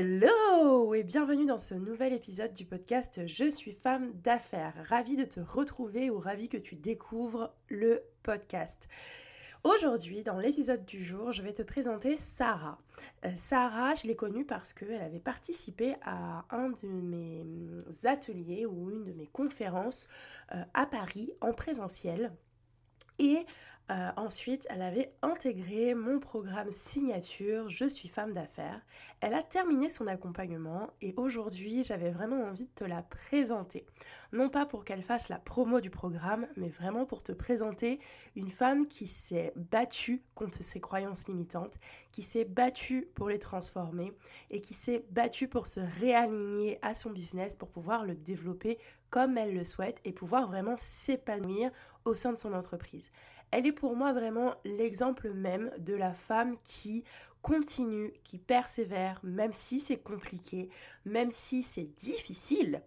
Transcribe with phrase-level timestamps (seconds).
[0.00, 4.74] Hello et bienvenue dans ce nouvel épisode du podcast Je suis femme d'affaires.
[4.88, 8.86] Ravie de te retrouver ou ravie que tu découvres le podcast.
[9.64, 12.78] Aujourd'hui, dans l'épisode du jour, je vais te présenter Sarah.
[13.24, 18.66] Euh, Sarah, je l'ai connue parce qu'elle avait participé à un de mes hum, ateliers
[18.66, 20.06] ou une de mes conférences
[20.54, 22.30] euh, à Paris en présentiel.
[23.18, 23.44] Et
[23.90, 28.82] euh, ensuite, elle avait intégré mon programme signature Je suis femme d'affaires.
[29.20, 33.86] Elle a terminé son accompagnement et aujourd'hui, j'avais vraiment envie de te la présenter.
[34.32, 37.98] Non pas pour qu'elle fasse la promo du programme, mais vraiment pour te présenter
[38.36, 41.78] une femme qui s'est battue contre ses croyances limitantes,
[42.12, 44.12] qui s'est battue pour les transformer
[44.50, 49.38] et qui s'est battue pour se réaligner à son business pour pouvoir le développer comme
[49.38, 51.70] elle le souhaite et pouvoir vraiment s'épanouir
[52.04, 53.10] au sein de son entreprise.
[53.50, 57.04] Elle est pour moi vraiment l'exemple même de la femme qui
[57.42, 60.68] continue, qui persévère, même si c'est compliqué,
[61.04, 62.82] même si c'est difficile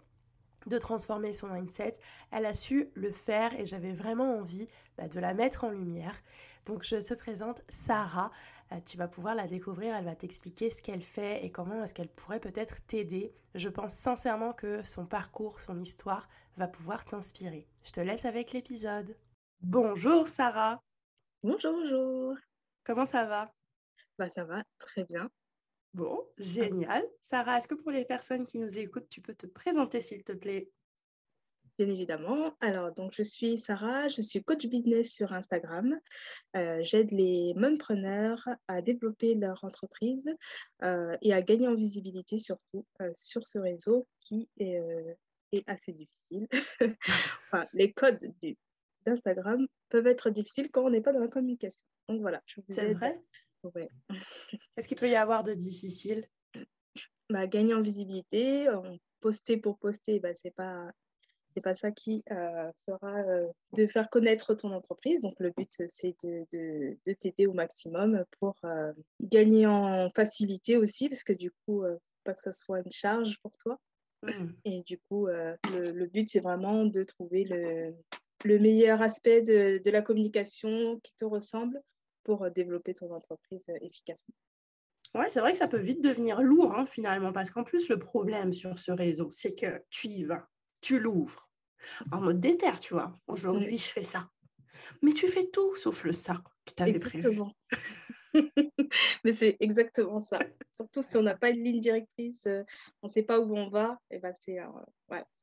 [0.68, 1.98] de transformer son mindset,
[2.32, 6.22] elle a su le faire et j'avais vraiment envie bah, de la mettre en lumière.
[6.66, 8.32] Donc je te présente Sarah,
[8.72, 11.94] euh, tu vas pouvoir la découvrir, elle va t'expliquer ce qu'elle fait et comment est-ce
[11.94, 13.34] qu'elle pourrait peut-être t'aider.
[13.56, 17.68] Je pense sincèrement que son parcours, son histoire va pouvoir t'inspirer.
[17.84, 19.16] Je te laisse avec l'épisode.
[19.64, 20.82] Bonjour Sarah.
[21.44, 22.36] Bonjour, bonjour.
[22.84, 23.54] Comment ça va?
[24.18, 25.30] Bah ça va très bien.
[25.94, 27.08] Bon, génial.
[27.22, 30.32] Sarah, est-ce que pour les personnes qui nous écoutent, tu peux te présenter s'il te
[30.32, 30.72] plaît?
[31.78, 32.56] Bien évidemment.
[32.60, 35.96] Alors, donc, je suis Sarah, je suis coach business sur Instagram.
[36.56, 40.28] Euh, j'aide les mompreneurs à développer leur entreprise
[40.84, 44.82] euh, et à gagner en visibilité, surtout euh, sur ce réseau qui est,
[45.52, 46.48] est assez difficile.
[47.12, 48.58] enfin, les codes du
[49.06, 51.84] d'Instagram peuvent être difficiles quand on n'est pas dans la communication.
[52.08, 52.42] Donc voilà.
[52.70, 53.22] C'est vrai?
[53.64, 53.90] Ouais.
[54.76, 56.28] Qu'est-ce qu'il peut y avoir de difficile?
[57.30, 58.68] Bah, Gagner en visibilité,
[59.20, 60.92] poster pour poster, bah, c'est pas
[61.54, 65.20] c'est pas ça qui euh, fera euh, de faire connaître ton entreprise.
[65.22, 70.78] Donc le but c'est de, de, de t'aider au maximum pour euh, gagner en facilité
[70.78, 71.84] aussi, parce que du coup,
[72.24, 73.80] pas que ce soit une charge pour toi.
[74.24, 74.48] Mmh.
[74.66, 75.58] Et du coup, le,
[75.92, 77.96] le, but c'est vraiment de trouver le,
[78.44, 81.82] le meilleur aspect de, la communication qui te ressemble
[82.24, 84.36] pour euh, développer ton entreprise euh, efficacement.
[85.14, 88.00] Ouais, c'est vrai que ça peut vite devenir lourd hein, finalement, parce qu'en plus, le
[88.00, 90.48] problème sur ce réseau, c'est que tu y vas,
[90.80, 91.50] tu l'ouvres
[92.12, 93.14] en mode déter, tu vois.
[93.28, 94.30] Aujourd'hui, je fais ça.
[95.02, 97.40] Mais tu fais tout sauf le ça que tu avais prévu.
[99.24, 100.40] Mais c'est exactement ça.
[100.72, 102.64] Surtout si on n'a pas une ligne directrice, euh,
[103.02, 104.60] on ne sait pas où on va, et ben c'est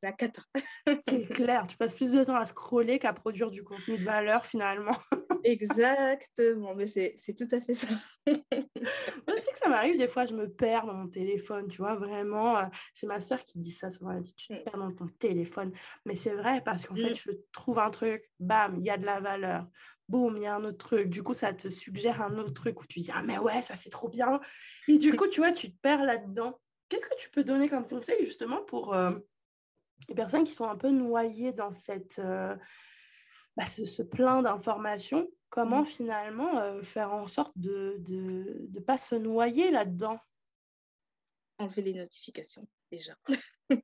[0.02, 0.42] la cata.
[1.08, 4.46] c'est clair, tu passes plus de temps à scroller qu'à produire du contenu de valeur
[4.46, 4.96] finalement.
[5.44, 7.88] Exactement, mais c'est tout à fait ça.
[8.26, 11.94] je sais que ça m'arrive des fois, je me perds dans mon téléphone, tu vois,
[11.94, 12.58] vraiment.
[12.58, 14.64] Euh, c'est ma soeur qui dit ça souvent, elle dit tu te mm.
[14.64, 15.72] perds dans ton téléphone.
[16.04, 17.16] Mais c'est vrai parce qu'en fait, mm.
[17.16, 19.66] je trouve un truc, bam, il y a de la valeur
[20.08, 21.08] boum, il y a un autre truc.
[21.08, 23.76] Du coup, ça te suggère un autre truc où tu dis, ah, mais ouais, ça
[23.76, 24.40] c'est trop bien.
[24.88, 26.58] Et du coup, tu vois, tu te perds là-dedans.
[26.88, 29.12] Qu'est-ce que tu peux donner comme conseil justement pour euh,
[30.08, 32.56] les personnes qui sont un peu noyées dans cette, euh,
[33.56, 35.28] bah, ce, plein d'informations?
[35.50, 40.18] Comment finalement euh, faire en sorte de ne de, pas se noyer là-dedans?
[41.58, 43.14] Enlever les notifications déjà.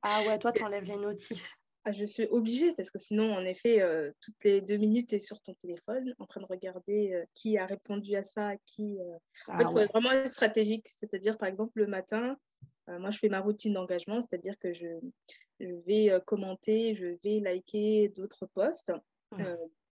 [0.01, 1.55] ah ouais, toi, tu enlèves les notifs.
[1.87, 5.15] Ah, je suis obligée parce que sinon, en effet, euh, toutes les deux minutes, tu
[5.15, 8.97] es sur ton téléphone en train de regarder euh, qui a répondu à ça, qui.
[8.99, 9.17] Euh,
[9.47, 10.87] en fait, ah vraiment être stratégique.
[10.89, 12.37] C'est-à-dire, par exemple, le matin,
[12.87, 14.87] moi, je fais ma routine d'engagement, c'est-à-dire que je,
[15.59, 18.91] vais commenter, je vais liker d'autres posts,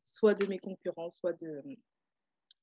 [0.04, 1.62] soit de mes concurrents, soit de,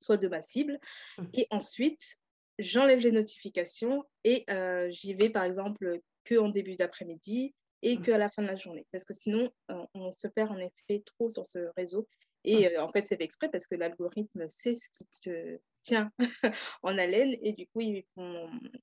[0.01, 0.79] soit de ma cible.
[1.17, 1.25] Mmh.
[1.35, 2.17] Et ensuite,
[2.59, 4.45] j'enlève les notifications et
[4.91, 8.03] j'y vais, par exemple, que en début d'après-midi et mmh.
[8.03, 8.87] qu'à la fin de la journée.
[8.93, 9.51] Parce que sinon,
[9.95, 12.09] on se perd en effet trop sur ce réseau.
[12.45, 12.81] Et mmh.
[12.81, 16.11] en fait, c'est fait exprès parce que l'algorithme sait ce qui te tient
[16.83, 18.05] en haleine et du coup, ils,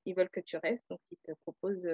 [0.06, 0.90] ils veulent que tu restes.
[0.90, 1.90] Donc, ils te proposent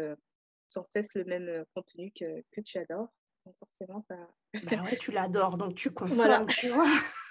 [0.68, 3.10] sans cesse le même contenu que, que tu adores.
[3.46, 4.16] Donc, forcément, ça.
[4.64, 6.46] bah ouais, tu l'adores, donc tu consommes.
[6.46, 6.46] Voilà.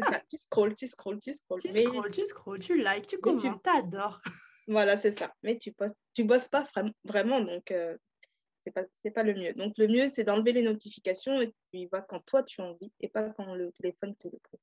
[0.00, 0.22] ça.
[0.28, 1.60] Tu scrolls, tu scrolls, tu scrolls.
[1.60, 1.84] Tu mais...
[1.84, 4.20] scrolls, tu scrolls, tu likes, tu commentes, tu adores.
[4.68, 5.32] Voilà, c'est ça.
[5.42, 6.64] Mais tu bosses, tu bosses pas
[7.04, 7.96] vraiment, donc euh,
[8.64, 8.84] c'est pas,
[9.14, 9.52] pas le mieux.
[9.54, 12.64] Donc le mieux, c'est d'enlever les notifications et tu y vas quand toi tu as
[12.64, 14.60] envie et pas quand le téléphone te le presse.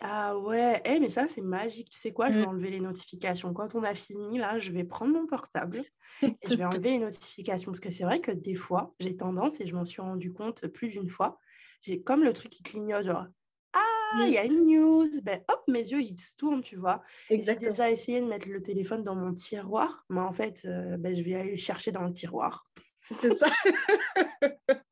[0.00, 1.90] Ah ouais, eh, mais ça c'est magique.
[1.90, 2.48] Tu sais quoi, je vais mmh.
[2.48, 3.52] enlever les notifications.
[3.54, 5.84] Quand on a fini, là, je vais prendre mon portable
[6.22, 7.70] et je vais enlever les notifications.
[7.70, 10.66] Parce que c'est vrai que des fois, j'ai tendance, et je m'en suis rendu compte
[10.68, 11.38] plus d'une fois,
[11.82, 13.26] j'ai comme le truc qui clignote, genre
[13.72, 17.02] ah, il y a une news, ben hop, mes yeux ils se tournent, tu vois.
[17.30, 21.14] J'ai déjà essayé de mettre le téléphone dans mon tiroir, mais en fait, euh, ben,
[21.14, 22.68] je vais aller le chercher dans le tiroir.
[23.20, 23.46] C'est ça.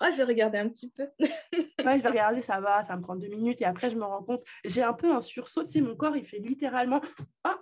[0.00, 1.04] oh, je vais regarder un petit peu.
[1.20, 4.04] ouais, je vais regarder, ça va, ça me prend deux minutes et après je me
[4.04, 7.00] rends compte, j'ai un peu un sursaut, tu sais, mon corps il fait littéralement,
[7.44, 7.58] ah,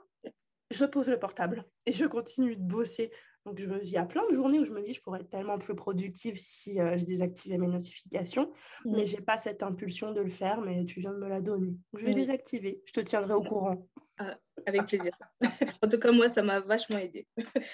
[0.71, 3.11] je pose le portable et je continue de bosser.
[3.47, 5.31] Donc, je il y a plein de journées où je me dis je pourrais être
[5.31, 8.53] tellement plus productive si euh, je désactivais mes notifications,
[8.85, 11.41] mais je n'ai pas cette impulsion de le faire, mais tu viens de me la
[11.41, 11.75] donner.
[11.97, 13.89] je vais désactiver, je te tiendrai au courant.
[14.19, 14.37] Ah,
[14.67, 15.13] avec plaisir.
[15.83, 17.27] en tout cas, moi, ça m'a vachement aidé.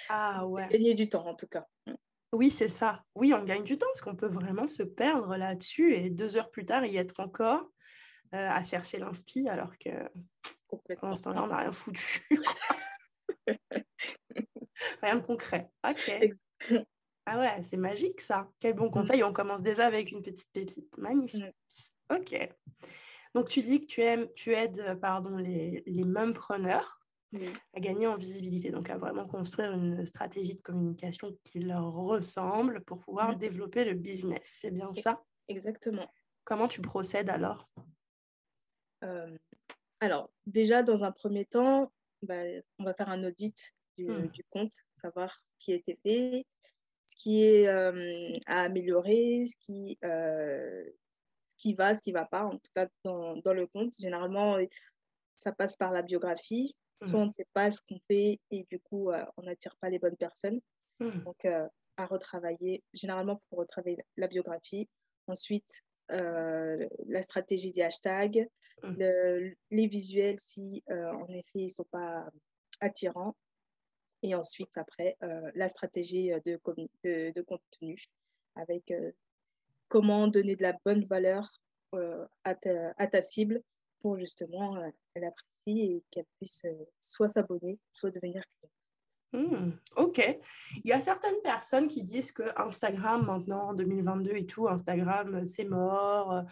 [0.08, 0.68] Ah ouais.
[0.68, 1.66] Gagner du temps, en tout cas.
[2.36, 3.02] Oui, c'est ça.
[3.14, 6.50] Oui, on gagne du temps parce qu'on peut vraiment se perdre là-dessus et deux heures
[6.50, 7.62] plus tard, y être encore
[8.34, 9.88] euh, à chercher l'inspi alors que
[11.00, 12.28] pendant ce temps-là, on n'a rien foutu.
[15.02, 15.70] Rien de concret.
[15.88, 16.12] Ok.
[17.24, 18.50] Ah ouais, c'est magique ça.
[18.60, 18.90] Quel bon mmh.
[18.90, 19.24] conseil.
[19.24, 20.98] On commence déjà avec une petite pépite.
[20.98, 21.42] Magnifique.
[22.14, 22.36] Ok.
[23.34, 26.04] Donc tu dis que tu, aimes, tu aides euh, pardon, les, les
[27.74, 32.82] à gagner en visibilité, donc à vraiment construire une stratégie de communication qui leur ressemble
[32.84, 33.38] pour pouvoir mmh.
[33.38, 34.42] développer le business.
[34.44, 35.22] C'est bien ça?
[35.48, 36.06] Exactement.
[36.44, 37.68] Comment tu procèdes alors?
[39.04, 39.36] Euh,
[40.00, 41.92] Alors, déjà, dans un premier temps,
[42.22, 42.42] bah,
[42.78, 44.26] on va faire un audit Mmh.
[44.28, 46.46] du, compte, savoir ce qui a été fait,
[47.06, 52.44] ce qui est à améliorer, ce qui, ce qui va, ce qui ne va pas,
[52.44, 53.94] en tout cas dans, dans, le compte.
[53.98, 54.58] Généralement,
[55.38, 56.76] ça passe par la biographie.
[57.02, 59.98] Soit on ne sait pas ce qu'on fait et du coup, on n'attire pas les
[59.98, 60.60] bonnes personnes.
[61.00, 61.24] Mmh.
[61.24, 62.82] Donc, à retravailler.
[62.94, 64.88] Généralement, il faut retravailler la biographie.
[65.26, 68.48] Ensuite, la stratégie des hashtags,
[68.82, 68.94] mmh.
[69.70, 72.26] les visuels si en effet ils ne sont pas
[72.80, 73.34] attirants.
[74.22, 78.02] Et ensuite, après, euh, la stratégie euh, de, de, contenu
[78.54, 79.12] avec euh,
[79.88, 81.48] comment donner de la bonne valeur
[82.44, 83.62] à ta, à, ta, cible
[84.00, 84.76] pour justement
[85.14, 85.24] elle
[85.66, 86.62] et qu'elle puisse
[87.00, 88.72] soit s'abonner, soit devenir cliente.
[89.50, 90.38] Mmh, ok.
[90.84, 95.46] Il y a certaines personnes qui disent que Instagram, maintenant, en 2022 et tout, Instagram,
[95.46, 96.42] c'est mort.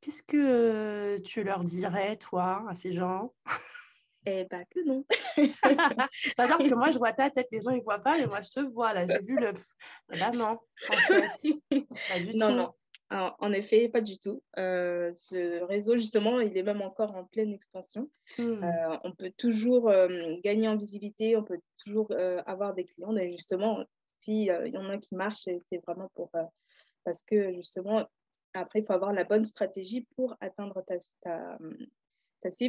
[0.00, 3.32] Qu'est-ce que tu leur dirais, toi, à ces gens?
[4.28, 5.04] Eh bien, que non.
[5.36, 5.78] J'adore
[6.58, 8.42] parce que moi, je vois ta tête, les gens, ils ne voient pas, mais moi,
[8.42, 8.92] je te vois.
[8.92, 9.52] Là, j'ai vu le.
[10.08, 10.58] Là, non.
[10.90, 12.54] En fait, pas du non, tout.
[12.54, 12.74] non.
[13.10, 14.42] En effet, pas du tout.
[14.58, 18.10] Euh, ce réseau, justement, il est même encore en pleine expansion.
[18.38, 18.42] Mmh.
[18.42, 22.12] Euh, on peut toujours euh, gagner en visibilité, on peut toujours
[22.46, 23.16] avoir des clients.
[23.16, 23.84] Et justement,
[24.20, 26.30] s'il y en a qui marchent, c'est vraiment pour.
[27.04, 28.06] parce que, justement,
[28.54, 31.58] après, il faut avoir la bonne stratégie pour atteindre ta, ta,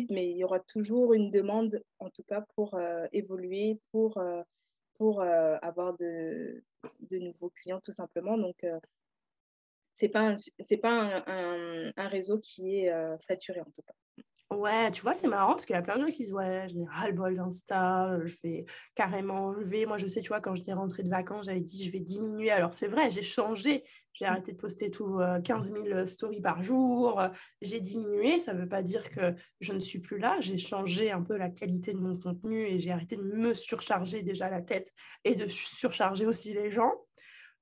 [0.10, 2.80] mais il y aura toujours une demande, en tout cas, pour
[3.12, 4.22] évoluer, pour,
[4.96, 6.64] pour avoir de,
[7.00, 8.38] de, nouveaux clients, tout simplement.
[8.38, 8.64] Donc,
[9.98, 10.36] ce n'est pas, un,
[10.82, 13.94] pas un, un, réseau qui est saturé, en tout cas.
[14.52, 16.68] Ouais, tu vois, c'est marrant parce qu'il y a plein de gens qui disent Ouais,
[16.70, 19.86] je n'ai ras le bol d'Insta, je vais carrément enlever.
[19.86, 22.50] Moi, je sais, tu vois, quand j'étais rentrée de vacances, j'avais dit Je vais diminuer.
[22.50, 23.84] Alors, c'est vrai, j'ai changé.
[24.14, 24.30] J'ai mmh.
[24.30, 27.22] arrêté de poster tout 15 000 stories par jour.
[27.62, 28.40] J'ai diminué.
[28.40, 30.38] Ça ne veut pas dire que je ne suis plus là.
[30.40, 34.22] J'ai changé un peu la qualité de mon contenu et j'ai arrêté de me surcharger
[34.22, 34.94] déjà la tête
[35.26, 36.94] et de surcharger aussi les gens.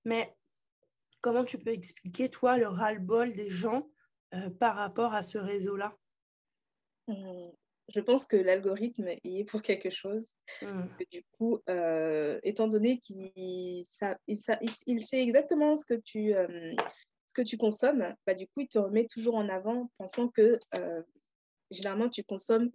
[0.06, 0.36] Mais
[1.26, 3.90] comment tu peux expliquer, toi, le ras-le-bol des gens
[4.60, 5.98] par rapport à ce réseau-là?
[7.08, 7.50] Mmh,
[7.96, 10.36] je pense que l'algorithme est pour quelque chose.
[10.62, 10.84] Mmh.
[11.12, 13.86] du coup, euh, étant donné qu'il il,
[14.28, 16.76] il, sait exactement ce que tu, euh,
[17.26, 20.60] ce que tu consommes, bah, du coup, il te remet toujours en avant, pensant que
[20.76, 21.02] euh,
[21.72, 22.70] généralement, tu consommes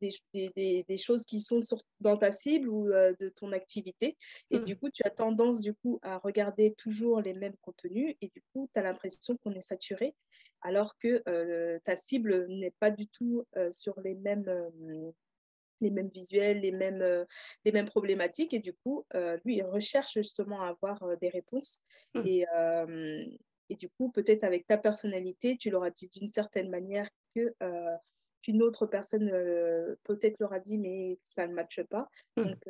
[0.00, 1.60] des, des, des, choses qui sont
[2.00, 4.16] dans ta cible ou de ton activité.
[4.50, 4.64] Et mmh.
[4.64, 8.42] du coup, tu as tendance du coup à regarder toujours les mêmes contenus et du
[8.52, 10.14] coup, tu as l'impression qu'on est saturé
[10.62, 15.12] alors que euh, ta cible n'est pas du tout euh, sur les mêmes, euh,
[15.80, 17.26] les mêmes visuels, les mêmes,
[17.64, 18.54] les mêmes problématiques.
[18.54, 19.04] Et du coup,
[19.44, 21.82] lui, il recherche justement à avoir des réponses.
[22.14, 22.26] Mmh.
[22.26, 22.44] Et,
[23.68, 27.54] et, du coup, peut-être avec ta personnalité, tu l'auras dit d'une certaine manière que
[28.42, 29.28] qu'une autre personne
[30.04, 32.08] peut-être leur a dit, mais ça ne matche pas.
[32.36, 32.44] Mmh.
[32.44, 32.68] Donc,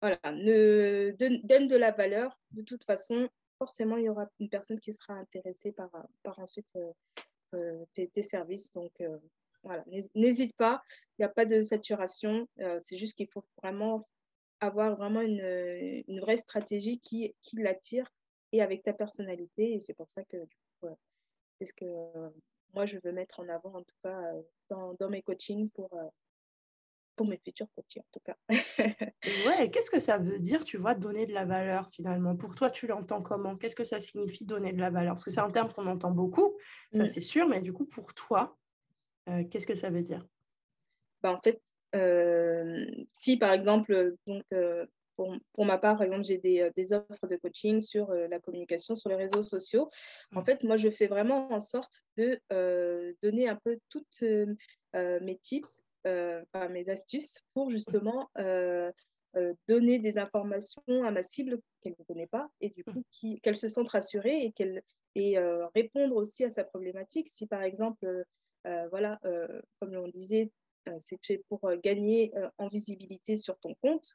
[0.00, 2.38] voilà, ne, donne, de la valeur.
[2.52, 3.28] De toute façon,
[3.58, 5.90] forcément, il y aura une personne qui sera intéressée par,
[6.22, 6.76] par ensuite
[7.54, 8.72] euh, tes, tes, services.
[8.72, 8.92] Donc,
[9.62, 10.82] voilà, n'hésite pas,
[11.18, 12.46] il n'y a pas de saturation,
[12.78, 14.00] c'est juste qu'il faut vraiment
[14.60, 18.10] avoir vraiment une, une vraie stratégie qui, qui l'attire
[18.52, 19.74] et avec ta personnalité.
[19.74, 20.36] Et c'est pour ça que
[21.58, 21.86] c'est ce que
[22.74, 24.20] moi je veux mettre en avant, en tout cas
[24.68, 25.90] dans, dans mes coachings pour,
[27.16, 28.36] pour mes futurs coachings, en tout cas.
[29.48, 32.36] ouais, qu'est-ce que ça veut dire, tu vois, donner de la valeur finalement?
[32.36, 33.56] Pour toi, tu l'entends comment?
[33.56, 35.14] Qu'est-ce que ça signifie donner de la valeur?
[35.14, 36.56] Parce que c'est un terme qu'on entend beaucoup,
[36.92, 37.06] ça mmh.
[37.06, 38.56] c'est sûr, mais du coup, pour toi,
[39.50, 40.26] qu'est-ce que ça veut dire?
[41.22, 41.62] Bah, En fait,
[43.12, 44.44] si par exemple, donc,
[45.16, 48.94] pour, pour, ma part, par exemple, j'ai des, des, offres de coaching sur la communication
[48.94, 49.90] sur les réseaux sociaux.
[50.34, 50.44] En mmh.
[50.44, 52.40] fait, moi, je fais vraiment en sorte de
[53.22, 54.22] donner un peu toutes
[54.94, 58.28] mes tips, enfin, mes astuces pour justement
[59.68, 62.92] donner des informations à ma cible qu'elle ne connaît pas et du mmh.
[62.92, 63.02] coup
[63.42, 64.82] qu'elle se sente rassurée et qu'elle
[65.14, 65.38] et
[65.74, 67.28] répondre aussi à sa problématique.
[67.28, 68.24] Si par exemple,
[68.90, 69.18] voilà,
[69.80, 70.50] comme on disait,
[70.98, 74.06] c'est pour gagner en visibilité sur ton compte.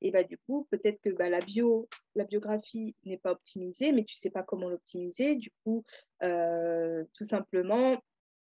[0.00, 4.04] Et bah, du coup, peut-être que bah, la, bio, la biographie n'est pas optimisée, mais
[4.04, 5.36] tu ne sais pas comment l'optimiser.
[5.36, 5.84] Du coup,
[6.20, 7.96] tout simplement,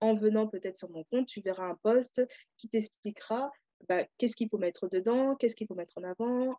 [0.00, 2.22] en venant peut-être sur mon compte, tu verras un post
[2.56, 3.50] qui t'expliquera
[3.88, 6.56] bah, qu'est-ce qu'il faut mettre dedans, qu'est-ce qu'il faut mettre en avant,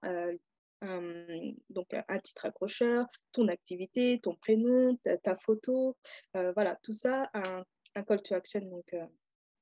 [0.82, 5.98] un, donc un titre accrocheur, ton activité, ton prénom, ta, photo,
[6.34, 8.96] voilà, tout ça, un, un, call to action, donc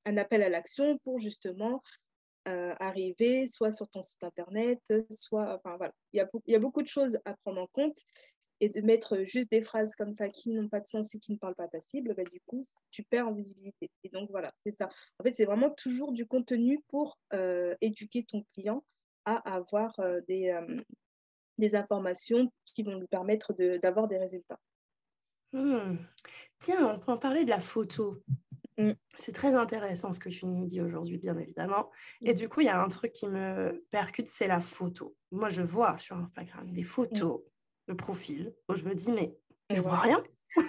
[0.08, 1.82] un appel à l'action pour justement
[2.80, 6.58] arriver soit sur ton site internet, soit, enfin voilà, il y a, il y a
[6.58, 7.98] beaucoup de choses à prendre en compte
[8.60, 11.32] et de mettre juste des phrases comme ça qui n'ont pas de sens et qui
[11.32, 13.90] ne parlent pas à ta cible, bah, du coup, tu perds en visibilité.
[14.02, 14.88] Et donc voilà, c'est ça.
[15.18, 17.18] En fait, c'est vraiment toujours du contenu pour
[17.82, 18.82] éduquer ton client
[19.26, 19.94] à avoir
[20.26, 20.58] des,
[21.58, 24.58] des informations qui vont lui permettre d'avoir des résultats.
[25.52, 25.98] Mmh.
[26.58, 28.22] Tiens, on peut en parler de la photo.
[28.78, 28.92] Mmh.
[29.18, 31.90] C'est très intéressant ce que tu nous dis aujourd'hui, bien évidemment.
[32.22, 32.34] Et mmh.
[32.34, 35.16] du coup, il y a un truc qui me percute, c'est la photo.
[35.32, 37.40] Moi, je vois sur Instagram des photos
[37.88, 39.36] de profil où je me dis, mais
[39.70, 40.22] je vois rien.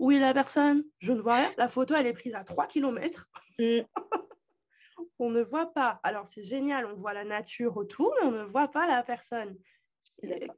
[0.00, 0.82] Où est la personne?
[0.98, 1.52] Je ne vois rien.
[1.56, 3.28] La photo, elle est prise à 3 km.
[5.18, 6.00] on ne voit pas.
[6.02, 9.56] Alors, c'est génial, on voit la nature autour, mais on ne voit pas la personne.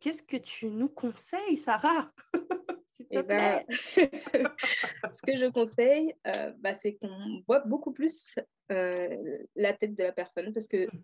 [0.00, 2.12] Qu'est-ce que tu nous conseilles, Sarah?
[3.10, 8.38] eh ben, ce que je conseille, euh, bah, c'est qu'on voit beaucoup plus
[8.72, 11.02] euh, la tête de la personne parce que mmh.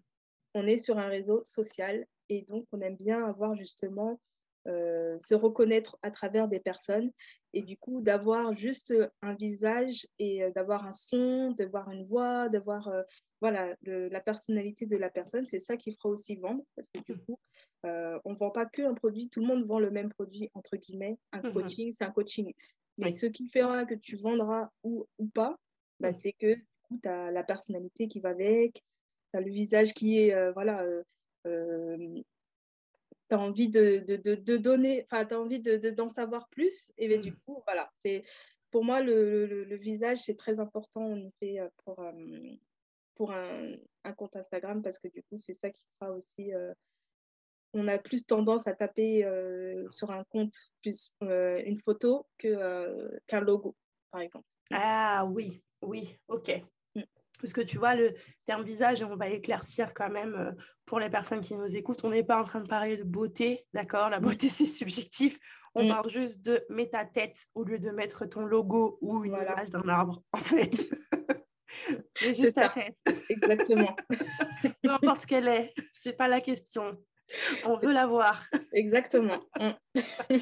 [0.55, 4.21] on est sur un réseau social et donc on aime bien avoir justement
[4.69, 7.11] euh, se reconnaître à travers des personnes
[7.53, 12.91] et du coup d'avoir juste un visage et d'avoir un son, d'avoir une voix, d'avoir
[13.41, 17.15] voilà la personnalité de la personne, c'est ça qui fera aussi vendre parce que du
[17.15, 17.25] mmh.
[17.27, 17.39] coup
[17.85, 20.77] euh, on ne vend pas qu'un produit, tout le monde vend le même produit, entre
[20.77, 21.19] guillemets.
[21.33, 22.53] Un mmh coaching, c'est un coaching.
[22.99, 25.57] Mais ce qui fera que tu vendras ou, ou pas,
[25.99, 26.15] bah, mmh.
[26.15, 26.55] c'est que
[27.03, 30.85] tu as la personnalité qui va avec, tu as le visage qui est, euh, voilà,
[31.47, 32.23] euh,
[33.33, 36.93] tu as envie de, de, donner, enfin, tu as envie d'en savoir plus.
[36.99, 37.37] Et ben, du mmh.
[37.47, 38.25] coup, voilà, c'est
[38.71, 42.05] pour moi, le, visage, c'est très important en effet pour,
[43.15, 43.73] pour un,
[44.05, 46.53] un, compte Instagram parce que du coup, c'est ça qui fera aussi
[47.75, 53.19] on a plus tendance à taper euh, sur un compte plus euh, une photo euh,
[53.27, 53.75] qu'un logo,
[54.11, 54.47] par exemple.
[54.71, 56.63] Ah oui, oui, ok.
[57.43, 60.55] Parce que tu vois, le terme visage, et on va éclaircir quand même
[60.87, 63.67] pour les personnes qui nous écoutent, on n'est pas en train de parler de beauté,
[63.75, 64.09] d'accord?
[64.11, 65.39] La beauté, c'est subjectif.
[65.75, 65.89] On mm.
[65.89, 69.71] parle juste de mets ta tête au lieu de mettre ton logo ou une image
[69.71, 70.91] d'un arbre, en fait.
[72.21, 72.97] juste ta tête.
[73.29, 73.97] Exactement.
[74.83, 76.97] Peu importe ce qu'elle est, c'est pas la question.
[77.65, 78.45] On veut la voir.
[78.73, 79.41] Exactement.
[79.59, 79.71] Mm.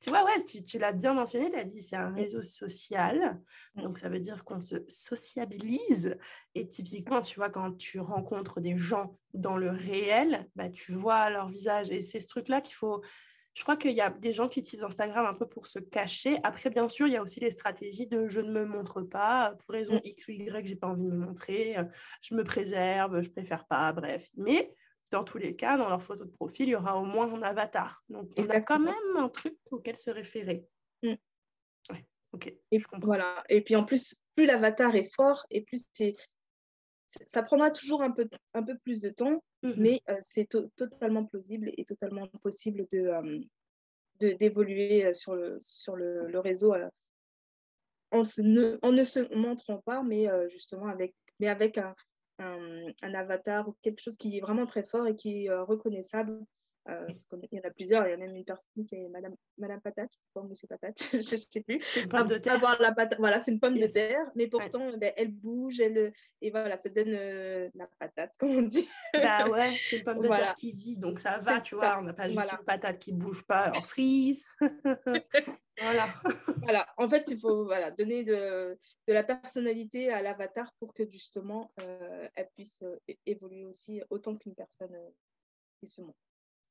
[0.00, 3.40] tu vois, ouais, tu, l'as bien mentionné, tu as dit c'est un réseau social.
[3.74, 3.82] Mm.
[3.82, 6.16] Donc, ça veut dire qu'on se sociabilise.
[6.54, 11.30] Et typiquement, tu vois, quand tu rencontres des gens dans le réel, bah, tu vois
[11.30, 11.90] leur visage.
[11.90, 13.02] Et c'est ce truc-là qu'il faut.
[13.54, 16.40] Je crois qu'il y a des gens qui utilisent Instagram un peu pour se cacher.
[16.42, 19.54] Après, bien sûr, il y a aussi les stratégies de je ne me montre pas
[19.60, 20.00] pour raison mm.
[20.02, 21.76] X ou Y, j'ai pas envie de me montrer,
[22.20, 24.28] je me préserve, je préfère pas, bref.
[24.36, 24.74] Mais
[25.14, 27.42] dans tous les cas, dans leur photo de profil, il y aura au moins un
[27.42, 28.02] avatar.
[28.08, 30.66] Donc, on a quand même un truc auquel se référer.
[31.04, 31.14] Mm.
[32.32, 32.52] ok.
[32.72, 33.42] Et, voilà.
[33.48, 36.16] et puis en plus, plus l'avatar est fort et plus c'est.
[37.06, 39.74] Ça prendra toujours un peu, un peu plus de temps, mm-hmm.
[39.76, 42.98] mais euh, c'est totalement plausible et totalement possible de,
[44.18, 46.74] euh, d'évoluer euh, sur, le, sur le, le réseau
[48.10, 51.94] en, ne, en ne se montrant pas, mais justement avec, mais avec un,
[52.38, 56.40] un, avatar ou quelque chose qui est vraiment très fort et qui est euh, reconnaissable
[56.90, 57.06] Euh,
[57.50, 60.10] il y en a plusieurs, il y a même une personne, c'est Madame, Madame Patate,
[60.34, 61.80] ou Monsieur Patate, je ne sais plus.
[61.82, 62.60] C'est une pomme de terre.
[62.78, 66.12] la patate, voilà, c'est une pomme de terre, mais pourtant, ben, elle bouge, elle,
[66.42, 68.86] et voilà, ça donne euh, la patate, comme on dit.
[69.14, 72.02] Bah ouais, c'est une pomme de terre qui vit, donc ça va, tu vois, on
[72.02, 74.44] n'a pas juste une patate qui ne bouge pas en frise.
[75.80, 76.08] voilà.
[76.62, 81.10] voilà, en fait, il faut voilà, donner de, de la personnalité à l'avatar pour que
[81.10, 82.84] justement, euh, elle puisse
[83.24, 84.94] évoluer aussi autant qu'une personne
[85.80, 86.18] qui se montre.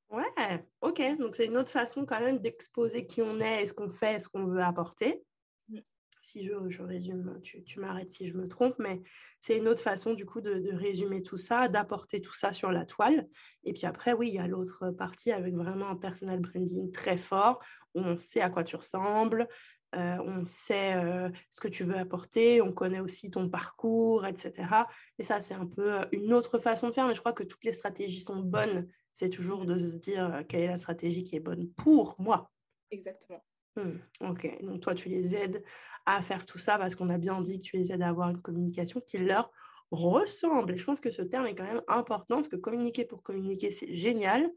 [0.10, 1.02] Ouais, ok.
[1.18, 4.16] Donc, c'est une autre façon quand même d'exposer qui on est et ce qu'on fait
[4.16, 5.24] et ce qu'on veut apporter.
[5.70, 5.80] Mmh.
[6.22, 9.02] Si je, je résume, tu, tu m'arrêtes si je me trompe, mais
[9.42, 12.72] c'est une autre façon du coup de, de résumer tout ça, d'apporter tout ça sur
[12.72, 13.28] la toile.
[13.64, 17.18] Et puis après, oui, il y a l'autre partie avec vraiment un personal branding très
[17.18, 17.60] fort
[17.96, 19.48] où on sait à quoi tu ressembles,
[19.96, 24.88] euh, on sait euh, ce que tu veux apporter, on connaît aussi ton parcours, etc.
[25.20, 27.44] Et ça, c'est un peu euh, une autre façon de faire, mais je crois que
[27.44, 31.36] toutes les stratégies sont bonnes c'est toujours de se dire quelle est la stratégie qui
[31.36, 32.52] est bonne pour moi.
[32.92, 33.44] Exactement.
[33.76, 35.64] Mmh, ok, donc toi, tu les aides
[36.06, 38.30] à faire tout ça parce qu'on a bien dit que tu les aides à avoir
[38.30, 39.52] une communication qui leur
[39.90, 40.74] ressemble.
[40.74, 43.72] Et je pense que ce terme est quand même important parce que communiquer pour communiquer,
[43.72, 44.52] c'est génial.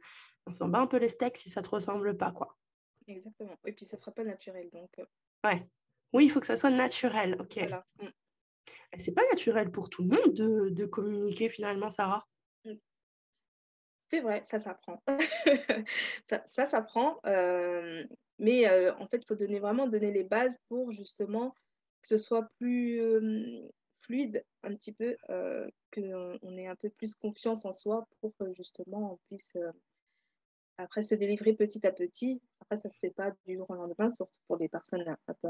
[0.47, 2.57] On s'en bat un peu les steaks si ça te ressemble pas, quoi.
[3.07, 3.57] Exactement.
[3.65, 4.69] Et puis, ça ne sera pas naturel.
[4.73, 4.91] Donc...
[5.45, 5.67] Ouais.
[6.13, 7.37] Oui, il faut que ça soit naturel.
[7.41, 7.59] Ok.
[7.59, 7.87] Voilà.
[8.03, 8.09] Mmh.
[8.99, 12.27] C'est pas naturel pour tout le monde de, de communiquer finalement, Sarah?
[14.11, 15.03] C'est vrai, ça s'apprend.
[16.25, 17.21] ça, ça s'apprend.
[18.39, 21.51] mais en fait, il faut donner, vraiment donner les bases pour justement
[22.03, 23.01] que ce soit plus
[24.03, 25.17] fluide un petit peu,
[25.93, 29.57] qu'on ait un peu plus confiance en soi pour que justement on puisse
[30.79, 32.41] après se délivrer petit à petit.
[32.61, 35.35] Après, ça ne se fait pas du jour au lendemain, surtout pour des personnes un
[35.35, 35.49] peu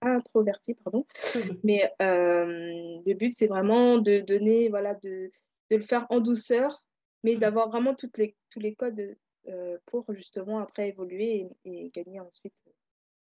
[0.00, 0.74] introverties.
[0.74, 1.06] Pardon.
[1.64, 5.30] Mais le but, c'est vraiment de donner, voilà, de,
[5.70, 6.84] de le faire en douceur
[7.24, 7.38] mais mmh.
[7.38, 9.16] d'avoir vraiment toutes les, tous les codes
[9.48, 12.72] euh, pour justement après évoluer et, gagner ensuite euh,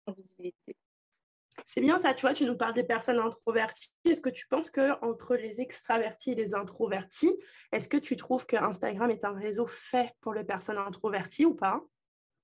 [0.07, 0.77] en visibilité.
[1.66, 3.92] C'est bien ça, tu vois, tu nous parles des personnes introverties.
[4.05, 7.33] Est-ce que tu penses que entre les extravertis et les introvertis,
[7.73, 11.55] est-ce que tu trouves que Instagram est un réseau fait pour les personnes introverties ou
[11.55, 11.83] pas?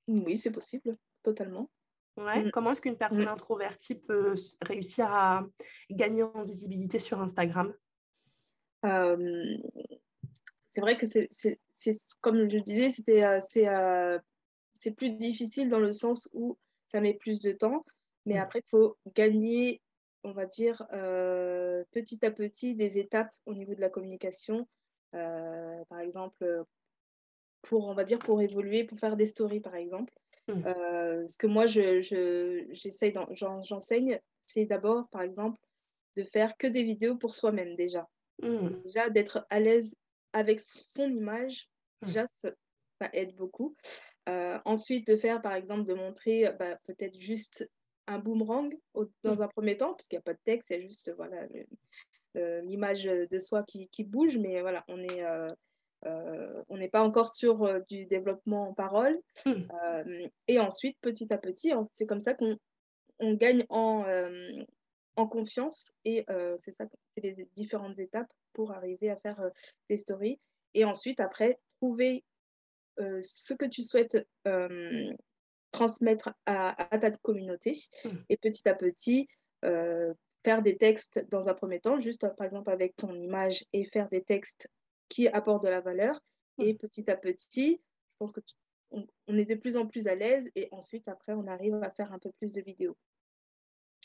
[0.09, 1.71] Oui, c'est possible, totalement.
[2.17, 2.45] Ouais.
[2.45, 2.51] Mmh.
[2.51, 3.29] Comment est-ce qu'une personne mmh.
[3.29, 5.47] introvertie peut réussir à
[5.91, 7.73] gagner en visibilité sur Instagram?
[8.85, 9.57] Euh,
[10.79, 11.59] c'est vrai que c'est
[12.21, 14.19] comme je disais, c'était euh, euh,
[14.75, 17.85] c'est plus difficile dans le sens où ça met plus de temps,
[18.27, 18.43] mais mm.
[18.43, 19.81] après il faut gagner,
[20.23, 24.69] on va dire euh, petit à petit des étapes au niveau de la communication.
[25.11, 26.65] par exemple,
[27.63, 30.13] pour on va dire pour évoluer, pour faire des stories par exemple.
[30.47, 30.63] Mm.
[31.27, 31.99] ce que moi je
[32.71, 35.59] j'essaye, j'enseigne, c'est d'abord par exemple
[36.15, 38.09] de faire que des vidéos pour soi-même déjà.
[38.43, 38.81] Mm.
[38.85, 39.97] Déjà d'être à l'aise
[40.33, 41.69] avec son image,
[42.03, 42.07] mmh.
[42.07, 42.51] déjà, ça,
[43.13, 43.77] aide beaucoup.
[44.29, 47.69] Euh, ensuite, de faire, par exemple, de montrer bah, peut-être juste
[48.07, 48.75] un boomerang
[49.23, 49.43] dans mmh.
[49.43, 51.47] un premier temps, parce qu'il n'y a pas de texte, c'est juste voilà,
[52.63, 55.23] l'image de soi qui, qui, bouge, mais voilà, on est...
[55.23, 55.47] Euh,
[56.07, 59.19] euh, on n'est pas encore sur du développement en parole.
[59.45, 60.29] Mmh.
[60.47, 62.57] et ensuite, petit à petit, c'est comme ça qu'on
[63.19, 64.05] on gagne en,
[65.17, 65.91] en confiance.
[66.05, 66.25] Et
[66.59, 69.41] c'est ça, c'est les différentes étapes pour arriver à faire
[69.89, 70.41] des stories.
[70.75, 72.25] Et ensuite, après, trouver
[72.99, 74.19] ce que tu souhaites
[75.71, 77.73] transmettre à, ta communauté.
[78.05, 78.09] Mmh.
[78.31, 79.29] Et petit à petit,
[79.63, 84.09] faire des textes dans un premier temps, juste par exemple avec ton image et faire
[84.09, 84.69] des textes
[85.09, 86.21] qui apportent de la valeur.
[86.59, 86.65] Mmh.
[86.65, 88.41] Et petit à petit, je pense que
[88.91, 92.13] on, est de plus en plus à l'aise et ensuite, après, on arrive à faire
[92.13, 92.97] un peu plus de vidéos.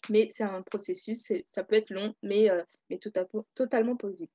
[0.10, 2.50] Mais c'est un processus, ça peut être long, mais,
[2.90, 4.32] mais tout à, totalement possible.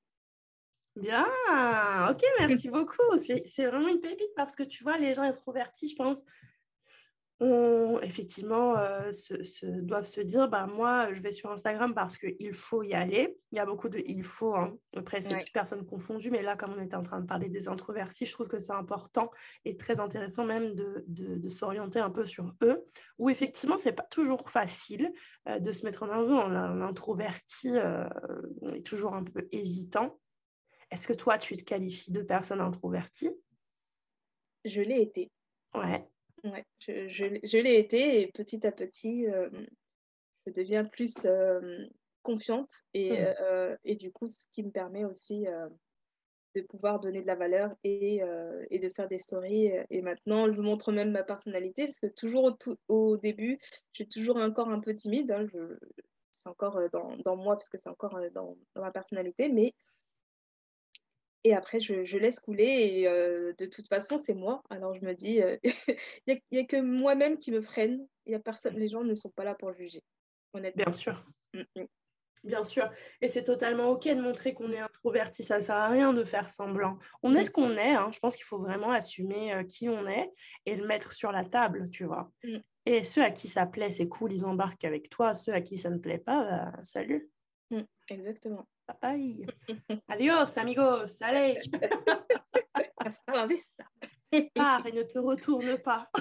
[0.98, 1.24] Bien,
[2.11, 3.16] ok, merci beaucoup.
[3.16, 6.24] C'est vraiment une pépite parce que tu vois, les gens introvertis, je pense,
[8.02, 12.82] effectivement euh, se, doivent se dire bah, moi, je vais sur Instagram parce qu'il faut
[12.82, 13.38] y aller.
[13.52, 14.54] Il y a beaucoup de il faut.
[14.54, 14.76] Hein.
[14.96, 17.68] Après, c'est toute personne confondue, mais là, comme on était en train de parler des
[17.68, 19.30] introvertis, je trouve que c'est important
[19.64, 22.84] et très intéressant même de, de, s'orienter un peu sur eux,
[23.18, 25.12] où effectivement, c'est pas toujours facile
[25.48, 26.48] euh, de se mettre en avant.
[26.48, 28.08] L'introverti euh,
[28.74, 30.18] est toujours un peu hésitant.
[30.90, 33.31] Est-ce que toi, tu te qualifies de personne introvertie?
[34.64, 35.31] Je l'ai été.
[35.74, 36.09] Ouais.
[36.44, 39.51] Ouais, je, je, l'ai été et petit à petit, euh,
[40.46, 41.85] je deviens plus euh,
[42.22, 43.35] confiante et, mmh.
[43.40, 45.46] euh, et, du coup, ce qui me permet aussi
[46.55, 48.20] de pouvoir donner de la valeur et,
[48.70, 49.70] et, de faire des stories.
[49.90, 53.59] Et maintenant, je montre même ma personnalité parce que toujours au, au début,
[53.92, 55.31] je suis toujours encore un peu timide.
[55.33, 55.46] Hein,
[56.31, 59.74] c'est encore dans, dans, moi parce que c'est encore dans, dans, ma personnalité, mais
[61.44, 64.62] et après, je, laisse couler et de toute façon, c'est moi.
[64.70, 65.40] Alors je me dis,
[66.27, 68.07] il n'y a, que moi-même qui me freine.
[68.27, 70.03] Y a personne, les gens ne sont pas là pour juger,
[70.53, 70.85] honnêtement.
[70.85, 71.24] Bien sûr.
[71.55, 71.85] Mmh, mmh.
[72.44, 72.88] Bien sûr.
[73.20, 75.42] Et c'est totalement OK de montrer qu'on est introverti.
[75.42, 76.98] Ça ne sert à rien de faire semblant.
[77.22, 77.44] On est mmh.
[77.44, 77.94] ce qu'on est.
[77.94, 78.11] Hein.
[78.12, 80.31] Je pense qu'il faut vraiment assumer qui on est
[80.66, 82.31] et le mettre sur la table, tu vois.
[82.87, 85.35] Et ceux à qui ça plaît, c'est cool, ils embarquent avec toi.
[85.35, 87.31] Ceux à qui ça ne plaît pas, bah, salut.
[88.09, 88.66] Exactement.
[89.01, 89.46] Bye.
[90.09, 91.22] Adios, amigos.
[91.22, 91.61] Allez.
[92.98, 93.85] Hasta la vista.
[94.55, 96.11] Pars et ne te retourne pas.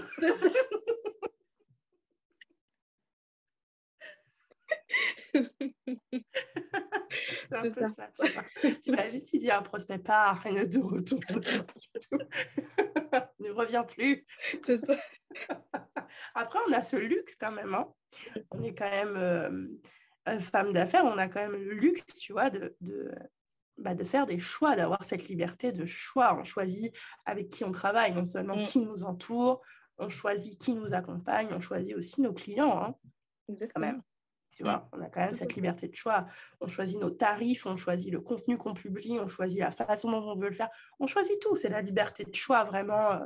[7.47, 8.09] C'est un peu ça.
[8.61, 13.83] Tu imagines, tu dis à un prospect, pars et ne te retourne pas ne reviens
[13.83, 14.25] plus.
[14.63, 14.95] C'est ça.
[16.35, 17.73] Après, on a ce luxe quand même.
[17.73, 17.87] Hein.
[18.51, 19.67] On est quand même euh,
[20.39, 23.11] femme d'affaires, on a quand même le luxe, tu vois, de, de,
[23.77, 26.37] bah, de faire des choix, d'avoir cette liberté de choix.
[26.39, 28.63] On choisit avec qui on travaille, non seulement mm.
[28.63, 29.61] qui nous entoure,
[29.97, 32.81] on choisit qui nous accompagne, on choisit aussi nos clients.
[32.81, 32.95] Hein.
[33.73, 34.01] Quand même.
[34.51, 36.25] Tu vois, on a quand même cette liberté de choix.
[36.61, 40.31] On choisit nos tarifs, on choisit le contenu qu'on publie, on choisit la façon dont
[40.31, 40.69] on veut le faire.
[40.99, 41.55] On choisit tout.
[41.55, 43.25] C'est la liberté de choix vraiment euh,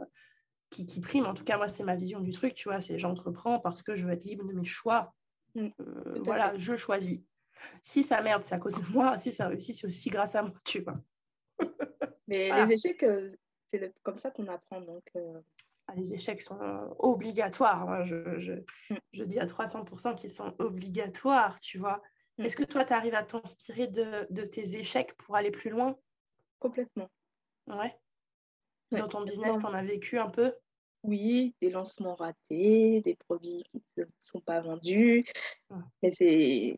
[0.69, 1.25] qui, qui, prime.
[1.25, 2.53] En tout cas, moi, c'est ma vision du truc.
[2.53, 5.13] Tu vois, c'est j'entreprends parce que je veux être libre de mes choix.
[5.55, 5.67] Mm.
[5.79, 7.19] Euh, voilà, je choisis.
[7.81, 9.17] Si ça merde, c'est à cause de moi.
[9.17, 10.99] Si ça réussit, c'est aussi grâce à moi, tu vois.
[12.27, 13.27] Mais les échecs, euh,
[13.67, 14.81] c'est comme ça qu'on apprend.
[14.81, 15.39] Donc, euh.
[15.87, 16.59] ah, les échecs sont
[16.99, 17.89] obligatoires.
[17.89, 18.05] Hein.
[18.05, 18.53] Je, je,
[18.89, 18.97] mm.
[19.13, 22.01] je, dis à 300% qu'ils sont obligatoires, tu vois.
[22.37, 22.45] Mm.
[22.45, 25.97] Est-ce que toi, tu arrives à t'inspirer de, de, tes échecs pour aller plus loin?
[26.59, 27.09] Complètement.
[27.67, 27.95] Ouais.
[28.91, 30.53] Dans ton business, tu en as vécu un peu?
[31.03, 35.25] Oui, des lancements ratés, des produits qui ne sont pas vendus.
[36.01, 36.77] Mais c'est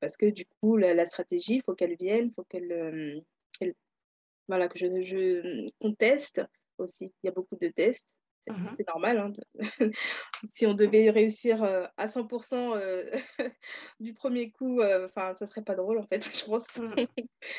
[0.00, 3.24] parce que du coup, la, stratégie, il faut qu'elle vienne, il faut qu'elle,
[4.48, 6.42] voilà, que je, je conteste
[6.78, 7.12] aussi.
[7.22, 8.14] Il y a beaucoup de tests.
[8.70, 9.18] C'est mmh normal.
[9.18, 9.32] Hein,
[10.48, 12.78] si on devait réussir à 100%
[14.00, 16.76] du premier coup, enfin, ça serait pas drôle en fait, je pense.
[16.76, 17.06] Mmh.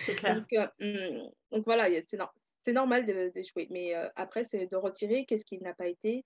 [0.01, 0.35] C'est clair.
[0.35, 2.17] donc, mmh, donc, voilà, c'est
[2.65, 3.67] c'est normal d'échouer.
[3.69, 6.25] Mais après, c'est de retirer qu'est-ce qui n'a pas été,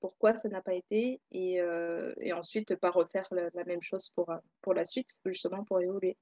[0.00, 1.60] pourquoi ça n'a pas été, et,
[2.20, 6.16] et ensuite pas refaire la, même chose pour, pour la suite, justement pour évoluer.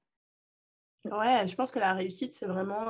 [1.05, 2.85] Ouais, je pense que la réussite, c'est vraiment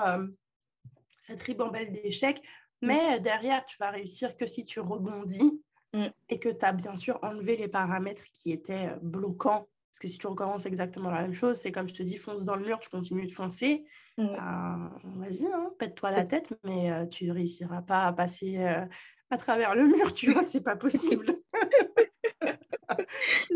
[1.22, 2.42] cette ribambelle d'échecs.
[2.82, 2.88] Mmh.
[2.88, 5.62] Mais derrière, tu vas réussir que si tu rebondis
[5.94, 6.08] mmh.
[6.28, 10.18] et que tu as bien sûr enlevé les paramètres qui étaient bloquants parce que si
[10.18, 12.80] tu recommences exactement la même chose, c'est comme je te dis, fonce dans le mur,
[12.80, 13.86] tu continues de foncer.
[14.18, 18.84] Ben, vas-y, hein, pète-toi la tête, mais euh, tu ne réussiras pas à passer euh,
[19.30, 21.28] à travers le mur, tu vois, c'est pas possible.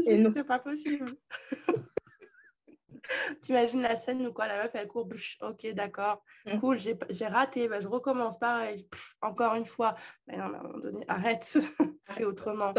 [0.05, 1.11] c'est pas possible.
[3.41, 5.09] tu imagines la scène où quoi, la meuf, elle court,
[5.41, 6.59] ok, d'accord, mmh.
[6.59, 8.87] cool, j'ai raté, bah, je recommence pareil,
[9.23, 9.95] encore une fois.
[10.27, 11.57] Mais non, mais à un moment donné, arrête,
[12.11, 12.75] fais autrement.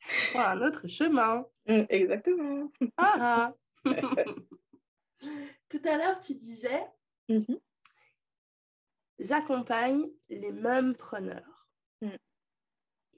[0.34, 1.46] un autre chemin.
[1.66, 2.70] Mm, exactement.
[2.96, 3.52] Ah,
[3.84, 3.84] ah.
[5.68, 6.86] Tout à l'heure, tu disais,
[7.28, 7.60] mm-hmm.
[9.18, 11.68] j'accompagne les mêmes preneurs.
[12.00, 12.16] Mm.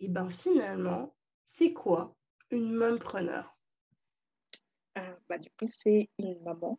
[0.00, 1.14] Et ben finalement,
[1.44, 2.16] c'est quoi
[2.50, 3.56] une même preneur
[4.98, 6.78] euh, bah, Du coup, c'est une maman.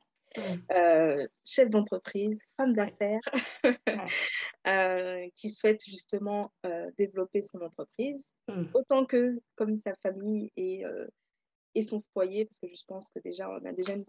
[0.71, 3.19] Euh, chef d'entreprise, femme d'affaires,
[4.67, 8.65] euh, qui souhaite justement euh, développer son entreprise, mmh.
[8.73, 10.83] autant que comme sa famille et,
[11.75, 14.05] et son foyer, parce que je pense que déjà, on a déjà une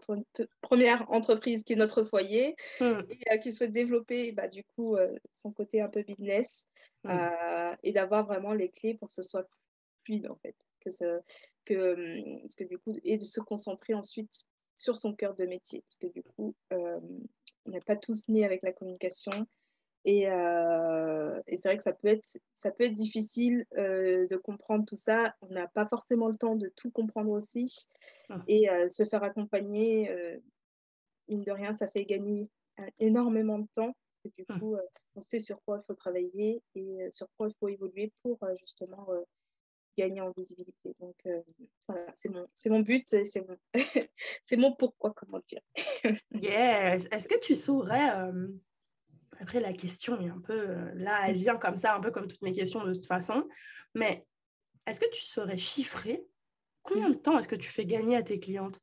[0.61, 2.99] première entreprise qui est notre foyer, mmh.
[3.09, 4.97] et qui souhaite développer bah, du coup
[5.33, 6.67] son côté un peu business,
[7.83, 9.47] et d'avoir vraiment les clés pour que ce soit
[10.05, 10.55] fluide en fait.
[10.79, 11.19] Que, ce,
[11.65, 15.81] que, parce que du coup, et de se concentrer ensuite sur son cœur de métier.
[15.81, 16.99] Parce que du coup, euh,
[17.65, 19.47] on n'est pas tous nés avec la communication.
[20.05, 24.35] Et, euh, et c'est vrai que ça peut être, ça peut être difficile euh, de
[24.35, 25.33] comprendre tout ça.
[25.41, 27.87] On n'a pas forcément le temps de tout comprendre aussi.
[28.29, 28.41] Ah.
[28.47, 30.13] Et se faire accompagner,
[31.29, 32.49] mine de rien, ça fait gagner
[32.99, 33.95] énormément de temps.
[34.25, 34.59] Et du ah.
[34.59, 34.75] coup,
[35.15, 39.07] on sait sur quoi il faut travailler et sur quoi il faut évoluer pour justement
[39.97, 40.95] gagner en visibilité.
[40.99, 41.41] Donc euh,
[41.87, 43.57] voilà, c'est mon, c'est mon but, c'est mon,
[44.41, 45.61] c'est mon pourquoi, comment dire.
[46.31, 47.07] yes.
[47.11, 48.47] Est-ce que tu saurais, euh,
[49.39, 52.27] après la question est un peu, euh, là elle vient comme ça, un peu comme
[52.27, 53.47] toutes mes questions de toute façon,
[53.93, 54.25] mais
[54.85, 56.25] est-ce que tu saurais chiffrer
[56.81, 58.79] combien de temps est-ce que tu fais gagner à tes clientes?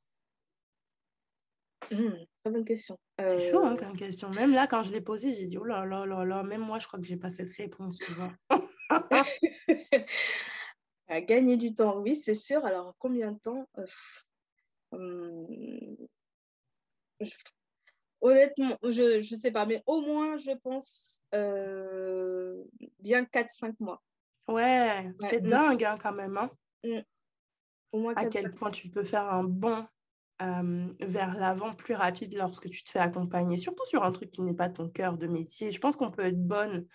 [1.91, 2.11] Mmh,
[2.43, 2.99] Très bonne question.
[3.19, 4.31] C'est chaud hein, comme question.
[4.31, 6.79] Même là, quand je l'ai posée, j'ai dit, oh là là là là, même moi,
[6.79, 8.33] je crois que j'ai pas cette réponse, tu vois.
[11.11, 12.65] À gagner du temps, oui, c'est sûr.
[12.65, 13.69] Alors, combien de temps
[14.93, 15.97] hum,
[18.21, 22.63] Honnêtement, je ne sais pas, mais au moins, je pense euh,
[23.01, 24.01] bien 4-5 mois.
[24.47, 26.37] Ouais, c'est dingue hein, quand même.
[26.37, 26.51] Hein.
[26.85, 27.01] Mm.
[27.91, 29.85] Au moins à quel point tu peux faire un bond
[30.39, 34.55] vers l'avant plus rapide lorsque tu te fais accompagner, surtout sur un truc qui n'est
[34.55, 35.73] pas ton cœur de métier.
[35.73, 36.87] Je pense qu'on peut être bonne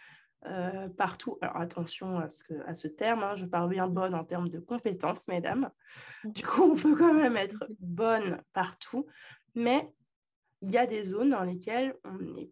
[0.48, 1.38] euh, partout.
[1.42, 4.60] Alors attention à ce, à ce terme, hein, je parle bien bonne en termes de
[4.60, 5.70] compétences, mesdames.
[6.24, 9.08] Du coup, on peut quand même être bonne partout,
[9.56, 9.92] mais
[10.62, 12.52] il y a des zones dans lesquelles on n'est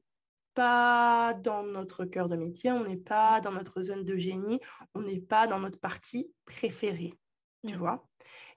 [0.54, 4.60] pas dans notre cœur de métier, on n'est pas dans notre zone de génie,
[4.94, 7.14] on n'est pas dans notre partie préférée,
[7.68, 7.78] tu mmh.
[7.78, 8.08] vois.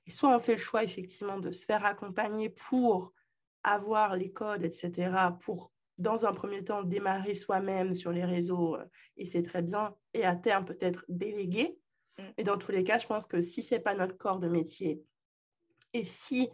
[0.07, 3.13] Et soit on fait le choix effectivement de se faire accompagner pour
[3.65, 8.85] avoir les codes, etc., pour dans un premier temps, démarrer soi-même sur les réseaux, euh,
[9.17, 11.79] et c'est très bien, et à terme peut-être déléguer.
[12.19, 12.23] Mm.
[12.39, 14.49] Et dans tous les cas, je pense que si ce n'est pas notre corps de
[14.49, 15.03] métier,
[15.93, 16.51] et si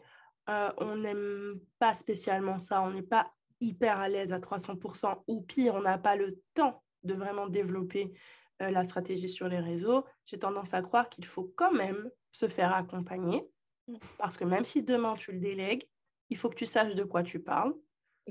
[0.49, 5.43] euh, on n'aime pas spécialement ça, on n'est pas hyper à l'aise à 300%, ou
[5.43, 8.13] pire, on n'a pas le temps de vraiment développer
[8.61, 12.49] euh, la stratégie sur les réseaux, j'ai tendance à croire qu'il faut quand même se
[12.49, 13.49] faire accompagner,
[13.89, 13.97] mm.
[14.19, 15.89] parce que même si demain tu le délègues,
[16.31, 17.75] il faut que tu saches de quoi tu parles,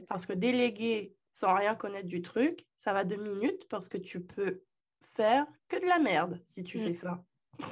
[0.08, 4.22] parce que déléguer sans rien connaître du truc, ça va deux minutes parce que tu
[4.22, 4.62] peux
[5.02, 6.96] faire que de la merde si tu fais mm.
[6.96, 7.24] ça.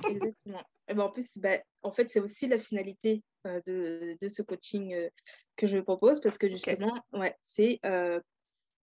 [0.10, 0.64] Exactement.
[0.88, 4.42] Et ben en plus, ben, en fait, c'est aussi la finalité euh, de, de, ce
[4.42, 5.10] coaching euh,
[5.56, 8.20] que je propose parce que justement, ouais, c'est euh,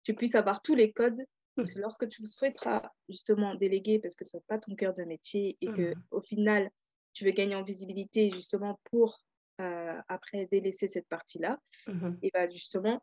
[0.05, 1.21] tu puisses avoir tous les codes.
[1.57, 1.63] Mm.
[1.79, 5.67] Lorsque tu souhaiteras justement déléguer parce que ce n'est pas ton cœur de métier et
[5.67, 6.03] que mm.
[6.13, 6.71] au final,
[7.13, 9.23] tu veux gagner en visibilité justement pour
[9.59, 12.19] après délaisser cette partie-là, mm-hmm.
[12.21, 13.03] et ben justement,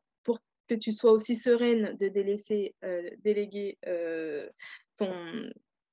[0.68, 4.50] que tu sois aussi sereine de délaisser, euh, déléguer euh,
[4.96, 5.14] ton,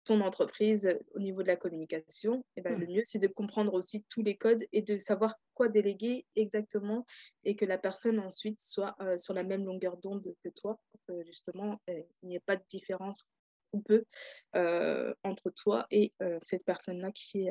[0.05, 2.91] ton entreprise au niveau de la communication, et eh ben, le mmh.
[2.91, 7.05] mieux, c'est de comprendre aussi tous les codes et de savoir quoi déléguer exactement
[7.45, 11.01] et que la personne ensuite soit euh, sur la même longueur d'onde que toi, pour
[11.09, 13.27] que justement, il n'y ait pas de différence
[13.73, 14.05] ou peu
[15.23, 17.49] entre toi et cette personne-là qui,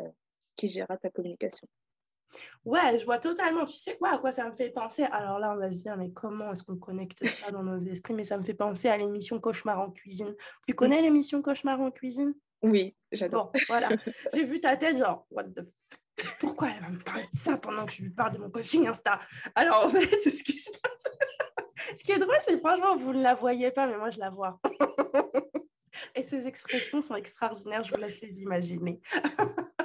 [0.58, 1.66] qui gérera ta communication.
[2.66, 3.66] Ouais, je vois totalement.
[3.66, 5.04] Tu sais quoi, à quoi ça me fait penser?
[5.04, 8.14] Alors là, on va se dire, mais comment est-ce qu'on connecte ça dans nos esprits?
[8.14, 10.36] Mais ça me fait penser à l'émission Cauchemar en cuisine.
[10.68, 12.34] Tu connais l'émission Cauchemar en cuisine?
[12.62, 13.52] Oui, j'adore.
[13.52, 13.90] Bon, voilà.
[14.34, 15.66] J'ai vu ta tête, genre, what the
[16.40, 18.88] pourquoi elle va me parler de ça pendant que je lui parle de mon coaching
[18.88, 19.20] Insta?
[19.56, 23.24] Alors en fait, ce qui se passe, ce qui est drôle, c'est franchement, vous ne
[23.24, 24.60] la voyez pas, mais moi je la vois.
[26.16, 29.00] Et ces expressions sont extraordinaires, je vous laisse les imaginer.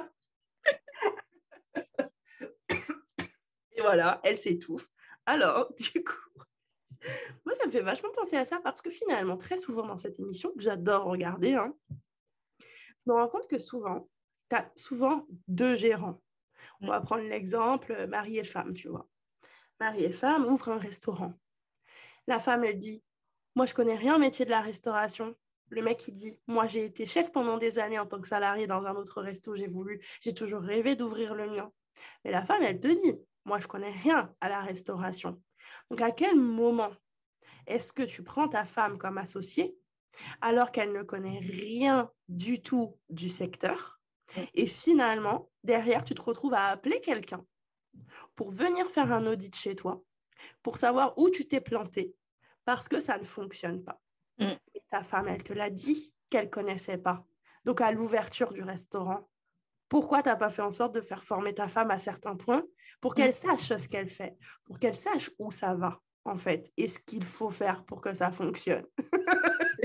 [3.85, 4.89] voilà, elle s'étouffe.
[5.27, 6.41] Alors, du coup,
[7.45, 10.19] moi, ça me fait vachement penser à ça parce que finalement, très souvent dans cette
[10.19, 11.75] émission, que j'adore regarder, hein,
[12.59, 14.09] je me rends compte que souvent,
[14.49, 16.19] tu as souvent deux gérants.
[16.81, 19.07] On va prendre l'exemple euh, mari et femme, tu vois.
[19.79, 21.33] Mari et femme ouvrent un restaurant.
[22.25, 23.03] La femme, elle dit
[23.55, 25.35] Moi, je connais rien au métier de la restauration.
[25.69, 28.65] Le mec, il dit Moi, j'ai été chef pendant des années en tant que salarié
[28.65, 29.55] dans un autre resto.
[29.55, 31.71] J'ai voulu, j'ai toujours rêvé d'ouvrir le mien.
[32.23, 35.41] Mais la femme, elle te dit moi, je connais rien à la restauration.
[35.89, 36.91] Donc, à quel moment
[37.67, 39.75] est-ce que tu prends ta femme comme associée
[40.41, 43.95] alors qu'elle ne connaît rien du tout du secteur
[44.53, 47.45] et finalement, derrière, tu te retrouves à appeler quelqu'un
[48.35, 50.03] pour venir faire un audit chez toi,
[50.61, 52.15] pour savoir où tu t'es planté,
[52.65, 54.01] parce que ça ne fonctionne pas.
[54.39, 54.51] Mm.
[54.73, 57.25] Et ta femme, elle te l'a dit qu'elle connaissait pas.
[57.63, 59.29] Donc, à l'ouverture du restaurant,
[59.95, 62.65] pourquoi tu n'as pas fait en sorte de faire former ta femme à certains points
[62.99, 63.31] pour qu'elle mmh.
[63.31, 67.23] sache ce qu'elle fait, pour qu'elle sache où ça va, en fait, et ce qu'il
[67.23, 68.85] faut faire pour que ça fonctionne.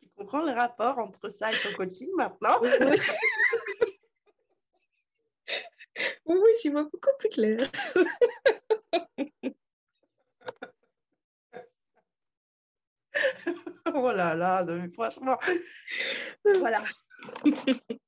[0.00, 2.58] tu comprends le rapport entre ça et ton coaching maintenant?
[2.60, 2.68] Oui,
[6.60, 7.70] j'y vois beaucoup plus clair.
[13.94, 15.38] oh là là, franchement,
[16.44, 16.82] voilà.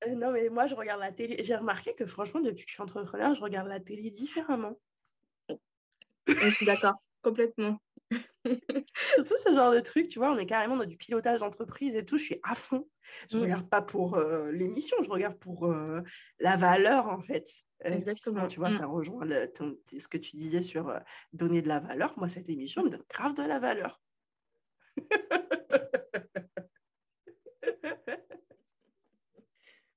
[0.06, 1.42] Euh, non, mais moi, je regarde la télé.
[1.42, 4.78] J'ai remarqué que franchement, depuis que je suis entrepreneur, je regarde la télé différemment.
[6.26, 7.80] Je suis d'accord, complètement.
[9.14, 12.04] Surtout ce genre de truc, tu vois, on est carrément dans du pilotage d'entreprise et
[12.04, 12.18] tout.
[12.18, 12.86] Je suis à fond.
[13.30, 13.44] Je ne mmh.
[13.44, 16.02] regarde pas pour euh, l'émission, je regarde pour euh,
[16.38, 17.48] la valeur, en fait.
[17.80, 18.46] Exactement.
[18.46, 18.78] Tu vois, mmh.
[18.78, 20.98] ça rejoint ce que tu disais sur
[21.32, 22.14] donner de la valeur.
[22.18, 24.00] Moi, cette émission me donne grave de la valeur.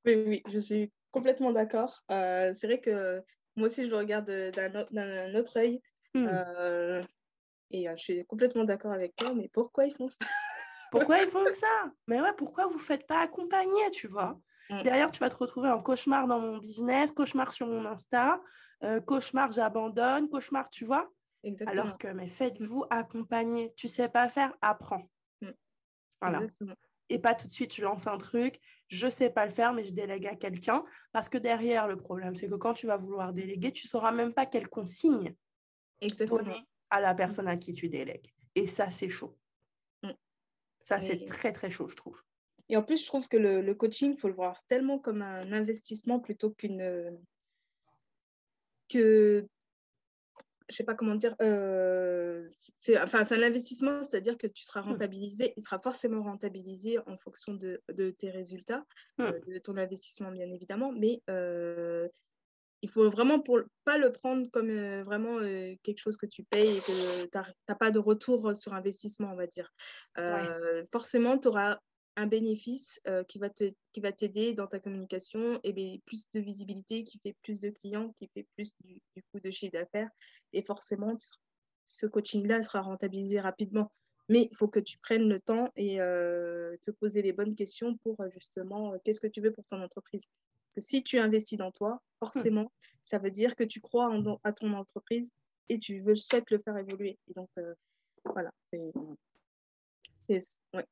[0.08, 2.02] Oui, oui, je suis complètement d'accord.
[2.12, 3.22] Euh, c'est vrai que
[3.58, 5.82] moi aussi, je le regarde d'un autre œil.
[6.14, 6.28] Hmm.
[6.30, 7.04] Euh,
[7.72, 10.18] et euh, je suis complètement d'accord avec toi, mais pourquoi ils font ça?
[10.90, 11.92] Pourquoi ils font ça?
[12.08, 14.40] Mais ouais, pourquoi vous ne faites pas accompagner, tu vois?
[14.70, 14.84] Hmm.
[14.84, 18.40] Derrière, tu vas te retrouver en cauchemar dans mon business, cauchemar sur mon Insta,
[19.06, 21.12] cauchemar, j'abandonne, cauchemar, tu vois?
[21.66, 23.74] Alors que, mais faites-vous accompagner.
[23.76, 25.10] Tu sais pas faire, apprends.
[26.22, 26.44] Voilà.
[27.10, 29.86] Et pas tout de suite, je lance un truc, je sais pas le faire, mais
[29.86, 30.84] je délègue à quelqu'un.
[31.12, 34.34] Parce que derrière, le problème, c'est que quand tu vas vouloir déléguer, tu sauras même
[34.34, 35.34] pas quelle consigne
[36.02, 38.34] donner à la personne à qui tu délègues.
[38.56, 39.38] Et ça, c'est chaud.
[40.04, 40.12] Mm.
[40.84, 42.22] Ça, c'est très, très chaud, je trouve.
[42.70, 45.22] Et en plus, je trouve que le, le coaching, il faut le voir tellement comme
[45.22, 47.18] un investissement plutôt qu'une.
[48.90, 49.48] que.
[50.70, 51.36] Je sais pas comment dire.
[51.42, 54.90] Euh, c'est enfin, un investissement, c'est-à-dire que tu seras mmh.
[54.90, 55.54] rentabilisé.
[55.56, 58.84] Il sera forcément rentabilisé en fonction de, de tes résultats,
[59.18, 59.24] mmh.
[59.24, 60.92] euh, de ton investissement, bien évidemment.
[60.92, 62.08] Mais euh,
[62.82, 65.40] il faut vraiment pour pas le prendre comme vraiment
[65.84, 67.38] quelque chose que tu payes et que tu
[67.70, 69.74] n'as pas de retour sur investissement, on va dire.
[70.92, 71.80] Forcément, tu auras
[72.18, 76.30] un bénéfice euh, qui va te, qui va t'aider dans ta communication et bien, plus
[76.34, 79.00] de visibilité qui fait plus de clients qui fait plus du,
[79.32, 80.10] coup de chiffre d'affaires.
[80.52, 81.16] Et forcément
[81.86, 83.92] ce coaching là sera rentabilisé rapidement.
[84.30, 87.96] Mais il faut que tu prennes le temps et euh, te poser les bonnes questions
[87.98, 90.24] pour euh, justement qu'est-ce que tu veux pour ton entreprise.
[90.26, 92.72] Parce que si tu investis dans toi forcément
[93.06, 95.32] ça veut dire que tu crois en, à ton entreprise
[95.70, 97.20] et tu veux souhaites le faire évoluer.
[97.30, 97.50] Et donc
[98.26, 98.92] voilà c'est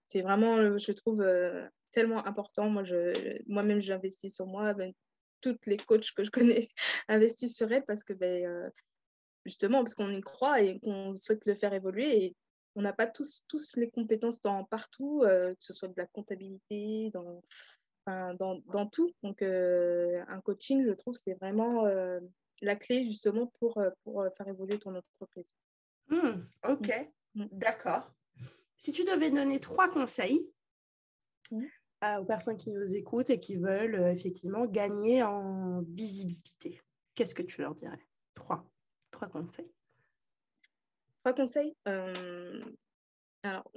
[0.08, 2.70] c'est vraiment, euh, je trouve, euh, tellement important.
[2.70, 4.74] Moi, je, moi-même, j'investis sur moi.
[4.74, 4.94] Ben,
[5.42, 6.70] toutes les coachs que je connais
[7.08, 8.70] investissent sur elles parce que, ben, euh,
[9.46, 12.26] justement, parce qu'on y croit et qu'on souhaite le faire évoluer.
[12.26, 12.36] Et
[12.76, 17.10] on n'a pas tous, tous les compétences dans, partout, que ce soit de la comptabilité,
[17.14, 17.42] dans,
[18.06, 19.12] dans, dans, tout.
[19.24, 21.86] Donc, un coaching, je trouve, c'est vraiment
[22.62, 25.56] la clé, justement, pour, pour faire évoluer ton entreprise.
[26.10, 27.46] Mmh, ok, mmh.
[27.54, 28.12] d'accord.
[28.86, 30.48] Si tu devais donner trois conseils
[31.52, 36.84] aux personnes qui nous écoutent et qui veulent euh, effectivement gagner en visibilité,
[37.16, 38.06] qu'est-ce que tu leur dirais?
[38.36, 38.64] Trois.
[39.10, 39.72] Trois conseils.
[41.24, 42.64] Trois conseils euh,
[43.42, 43.68] Alors,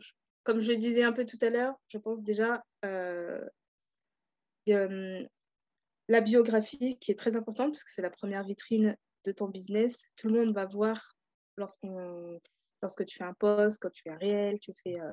[0.43, 3.49] comme je le disais un peu tout à l'heure, je pense déjà euh,
[4.67, 8.95] la biographie qui est très importante parce que c'est la première vitrine
[9.25, 10.05] de ton business.
[10.17, 11.17] Tout le monde va voir
[11.57, 12.39] lorsqu'on
[12.83, 15.01] lorsque tu fais un post, quand tu fais un réel, tu fais.
[15.01, 15.13] Euh,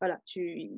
[0.00, 0.70] voilà, tu,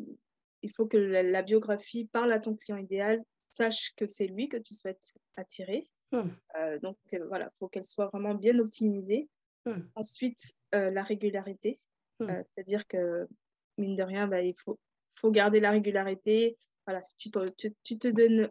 [0.63, 4.57] il faut que la, biographie parle à ton client idéal, sache que c'est lui que
[4.57, 5.87] tu souhaites attirer.
[6.13, 6.31] Hmm.
[6.57, 9.29] Euh, donc euh, voilà, il faut qu'elle soit vraiment bien optimisée.
[9.67, 9.83] Hmm.
[9.95, 11.79] Ensuite, la régularité,
[12.21, 12.29] hmm.
[12.45, 13.29] c'est-à-dire que,
[13.77, 14.79] mine de rien, bah, il faut,
[15.19, 16.57] faut garder la régularité.
[16.87, 17.49] Voilà, si tu te,
[17.85, 18.49] tu, te donnes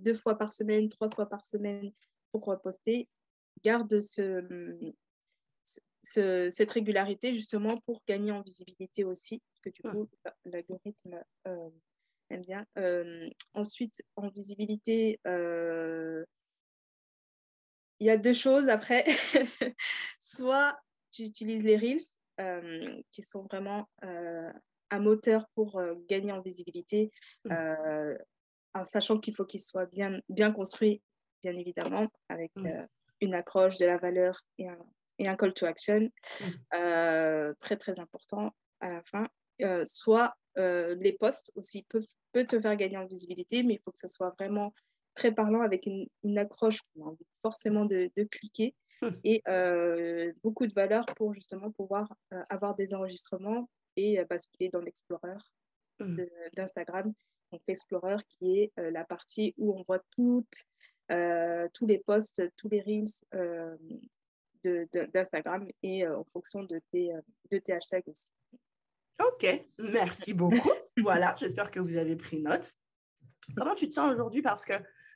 [0.00, 1.90] deux fois par semaine, trois fois par semaine
[2.30, 3.08] pour poster,
[3.64, 4.94] garde ce,
[6.02, 10.08] cette régularité justement pour gagner en visibilité aussi, parce que du coup,
[10.44, 11.70] l'algorithme euh,
[12.30, 12.66] aime bien.
[12.78, 16.24] Euh, ensuite, en visibilité, euh,
[18.00, 19.04] il y a deux choses après.
[20.20, 20.76] Soit
[21.12, 27.12] tu utilises les Reels, qui sont vraiment un moteur pour gagner en visibilité,
[27.44, 27.54] mmh.
[28.74, 31.00] en sachant qu'il faut qu'ils soient bien, bien construits,
[31.42, 32.86] bien évidemment, avec mmh.
[33.20, 34.78] une accroche, de la valeur et un,
[35.18, 36.44] et un call to action mmh.
[36.74, 39.26] euh, très très important à la fin.
[39.60, 43.92] Euh, soit euh, les posts aussi peuvent, te faire gagner en visibilité, mais il faut
[43.92, 44.72] que ce soit vraiment
[45.14, 49.08] très parlant avec une, une accroche qu'on a envie forcément de, de cliquer mmh.
[49.24, 49.42] et
[50.42, 52.08] beaucoup de valeur pour justement pouvoir
[52.48, 55.36] avoir des enregistrements et basculer dans l'Explorer
[56.00, 56.22] mmh.
[56.56, 57.12] d'Instagram.
[57.52, 60.64] Donc l'Explorer qui est la partie où on voit toutes,
[61.74, 63.92] tous les posts, tous les reels
[65.14, 67.20] d'Instagram et euh, en fonction de tes, euh,
[67.50, 68.30] de tes hashtags aussi.
[69.24, 70.70] Ok, merci beaucoup.
[71.02, 72.72] voilà, j'espère que vous avez pris note.
[73.56, 74.42] Comment tu te sens aujourd'hui?
[74.42, 74.74] Parce que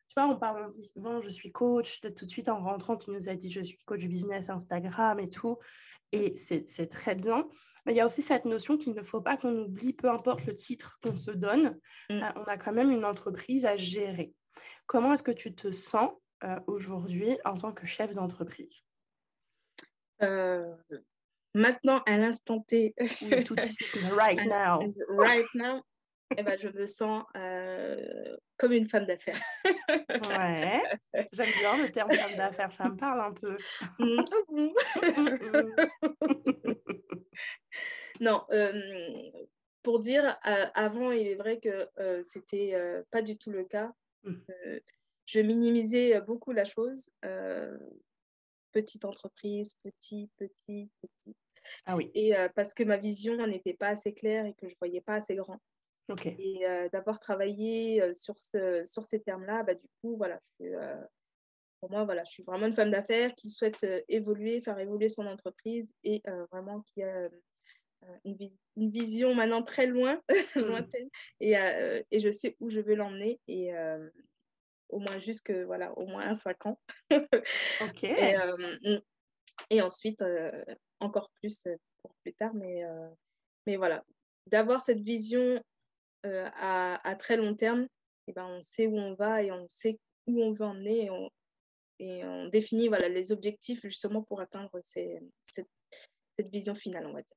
[0.08, 3.28] tu vois, on parle souvent, je suis coach, tout de suite en rentrant, tu nous
[3.28, 5.58] as dit, je suis coach business Instagram et tout,
[6.12, 7.48] et c'est très bien.
[7.84, 10.44] Mais il y a aussi cette notion qu'il ne faut pas qu'on oublie, peu importe
[10.46, 11.78] le titre qu'on se donne,
[12.10, 12.22] mm.
[12.22, 14.34] euh, on a quand même une entreprise à gérer.
[14.86, 16.10] Comment est-ce que tu te sens
[16.66, 18.84] aujourd'hui en tant que chef d'entreprise?
[20.22, 20.74] Euh,
[21.54, 22.94] maintenant, à l'instant T,
[23.44, 25.82] tout de suite, right now, right now
[26.36, 29.38] eh ben, je me sens euh, comme une femme d'affaires.
[29.88, 30.82] ouais,
[31.32, 33.56] j'aime bien le terme femme d'affaires, ça me parle un peu.
[38.20, 38.72] non, euh,
[39.84, 40.36] pour dire,
[40.74, 41.88] avant, il est vrai que
[42.24, 42.74] c'était
[43.10, 43.92] pas du tout le cas.
[44.24, 44.34] Mmh.
[45.26, 47.08] je minimisais beaucoup la chose
[48.76, 51.34] petite entreprise, petit, petit, petit.
[51.86, 52.10] Ah oui.
[52.14, 55.00] Et euh, parce que ma vision n'était pas assez claire et que je ne voyais
[55.00, 55.58] pas assez grand.
[56.10, 56.26] Ok.
[56.26, 60.66] Et euh, d'avoir travaillé euh, sur, ce, sur ces termes-là, bah, du coup, voilà, je,
[61.80, 65.26] pour moi, voilà, je suis vraiment une femme d'affaires qui souhaite évoluer, faire évoluer son
[65.26, 66.22] entreprise et
[66.52, 67.30] vraiment qui a
[68.24, 68.36] une,
[68.76, 70.20] une, vision maintenant très loin,
[70.54, 71.08] lointaine,
[71.40, 71.54] et,
[72.10, 73.40] et, je sais où je veux l'emmener.
[73.46, 73.72] Et
[74.88, 76.80] au moins jusque, voilà, au moins 5 ans.
[77.10, 78.04] ok.
[78.04, 78.36] Et,
[79.70, 80.22] et ensuite,
[81.00, 81.66] encore plus
[82.02, 82.82] pour plus tard, mais,
[83.66, 84.04] mais voilà,
[84.46, 85.60] d'avoir cette vision
[86.24, 89.66] à, à, très long terme, et eh ben, on sait où on va et on
[89.68, 91.30] sait où on veut emmener et on,
[91.98, 95.68] et on définit voilà, les objectifs justement pour atteindre ces, cette,
[96.38, 97.36] cette vision finale, on va dire.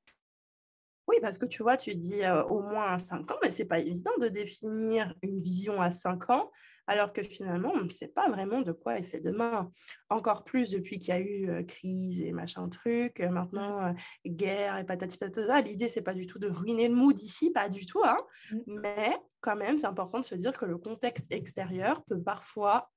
[1.10, 3.80] Oui, parce que tu vois, tu dis au moins à 5 ans, mais c'est pas
[3.80, 6.52] évident de définir une vision à 5 ans,
[6.86, 9.72] alors que finalement, on ne sait pas vraiment de quoi il fait demain.
[10.08, 13.92] Encore plus depuis qu'il y a eu crise et machin truc, maintenant
[14.24, 15.60] guerre et patati patata.
[15.62, 18.16] L'idée, c'est pas du tout de ruiner le mood ici, pas du tout, hein.
[18.52, 18.58] Mmh.
[18.66, 22.88] mais quand même, c'est important de se dire que le contexte extérieur peut parfois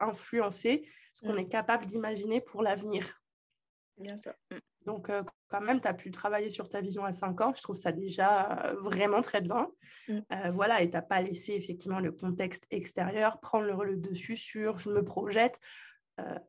[0.00, 1.38] influencer ce qu'on mmh.
[1.38, 3.20] est capable d'imaginer pour l'avenir.
[3.98, 4.32] Bien sûr.
[4.86, 5.10] Donc,
[5.48, 7.52] quand même, tu as pu travailler sur ta vision à 5 ans.
[7.54, 9.68] Je trouve ça déjà vraiment très bien.
[10.08, 10.20] Mmh.
[10.50, 14.90] voilà, et tu n'as pas laissé effectivement le contexte extérieur prendre le, dessus sur je
[14.90, 15.60] me projette.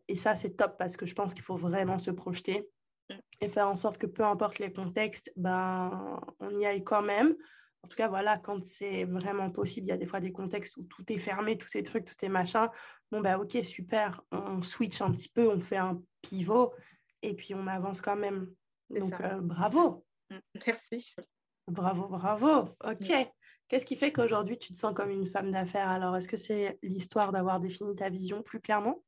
[0.07, 2.67] et ça, c'est top parce que je pense qu'il faut vraiment se projeter
[3.09, 3.15] mmh.
[3.41, 7.35] et faire en sorte que peu importe les contextes, ben, on y aille quand même.
[7.83, 10.77] En tout cas, voilà, quand c'est vraiment possible, il y a des fois des contextes
[10.77, 12.71] où tout est fermé, tous ces trucs, tout est machin.
[13.11, 16.73] Bon, bah ok, super, on switch un petit peu, on fait un pivot
[17.23, 18.53] et puis on avance quand même.
[18.89, 20.05] Donc, euh, bravo.
[20.29, 21.15] Mm, merci.
[21.67, 22.75] Bravo, bravo.
[22.83, 23.09] Ok.
[23.09, 23.25] Mm.
[23.69, 25.89] Qu'est-ce qui fait qu'aujourd'hui, tu te sens comme une femme d'affaires?
[25.89, 29.03] Alors, est-ce que c'est l'histoire d'avoir défini ta vision plus clairement?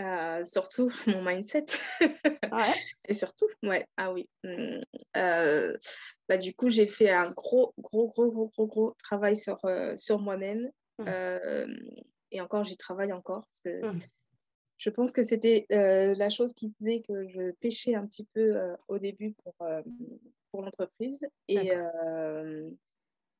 [0.00, 1.66] Euh, surtout mon mindset.
[2.00, 2.74] Ouais?
[3.06, 4.28] Et surtout, ouais, ah oui.
[4.42, 4.80] Mm,
[5.16, 5.76] euh,
[6.28, 9.58] bah, du coup, j'ai fait un gros, gros, gros, gros, gros, gros travail sur,
[9.98, 10.70] sur moi-même.
[12.30, 13.46] et encore, j'y travaille encore.
[13.46, 13.98] Parce que
[14.78, 18.56] je pense que c'était euh, la chose qui faisait que je pêchais un petit peu
[18.56, 19.82] euh, au début pour, euh,
[20.52, 21.26] pour l'entreprise.
[21.48, 21.72] Et,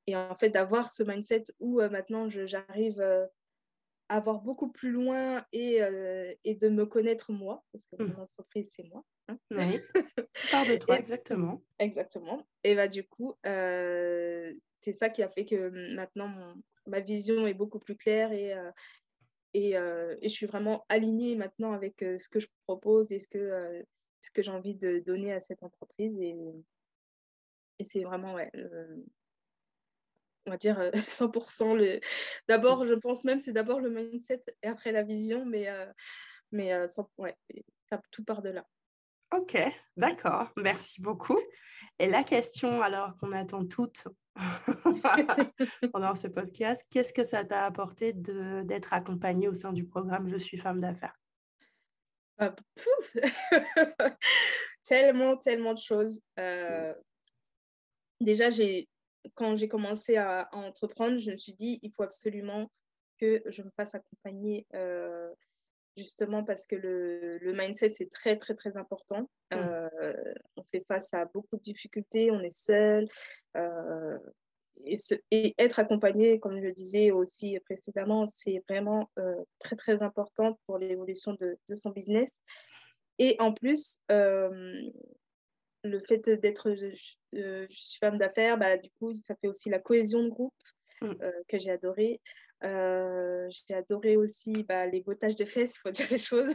[0.07, 3.01] et en fait, d'avoir ce mindset où maintenant j'arrive
[4.09, 5.80] à voir beaucoup plus loin et,
[6.45, 8.07] et, de me connaître moi, parce que mmh.
[8.07, 9.05] mon entreprise, c'est moi.
[9.28, 9.39] Hein.
[9.51, 9.59] Oui,
[9.95, 11.62] de toi, exactement.
[11.78, 12.47] Exactement.
[12.64, 16.55] Et bah, du coup, c'est ça qui a fait que maintenant,
[16.86, 18.55] ma vision est beaucoup plus claire et
[19.55, 23.84] et, et, je suis vraiment alignée maintenant avec ce que je propose et ce que,
[24.20, 26.18] ce que j'ai envie de donner à cette entreprise.
[26.20, 26.36] Et,
[27.78, 28.51] et c'est vraiment, ouais,
[30.46, 30.78] on va dire
[31.09, 31.76] 100%.
[31.76, 32.01] Le...
[32.49, 35.68] D'abord, je pense même c'est d'abord le mindset et après la vision, mais,
[36.53, 36.72] mais
[37.18, 37.36] ouais,
[37.88, 38.66] ça, tout part de là.
[39.37, 39.59] Ok,
[39.97, 41.39] d'accord, merci beaucoup.
[41.99, 44.09] Et la question alors qu'on attend toutes
[45.93, 50.37] pendant ce podcast, qu'est-ce que ça t'a apporté d'être accompagnée au sein du programme Je
[50.37, 51.18] suis femme d'affaires
[54.85, 56.20] Tellement, tellement de choses.
[56.39, 56.95] Euh,
[58.20, 58.49] déjà,
[59.35, 62.70] quand j'ai commencé à, entreprendre, je me suis dit, il faut absolument
[63.18, 65.35] que je me fasse accompagner euh,
[65.99, 69.28] justement parce que le, le mindset, c'est très, très, très important.
[69.53, 69.57] Mmh.
[69.57, 73.09] Euh, on fait face à beaucoup de difficultés, on est seul.
[73.57, 74.18] Euh,
[74.84, 74.94] et,
[75.32, 80.59] et, être accompagné, comme je le disais aussi précédemment, c'est vraiment euh, très, très important
[80.66, 82.40] pour l'évolution de, de, son business.
[83.18, 84.92] Et en plus, le
[86.07, 90.28] fait d'être je, suis femme d'affaires, bah, du coup, ça fait aussi la cohésion de
[90.28, 90.55] groupe
[91.03, 91.14] mmh.
[91.49, 92.20] que j'ai adoré.
[92.65, 96.55] Euh, j'ai adoré aussi bah, les bottages de fesses, il faut dire les choses.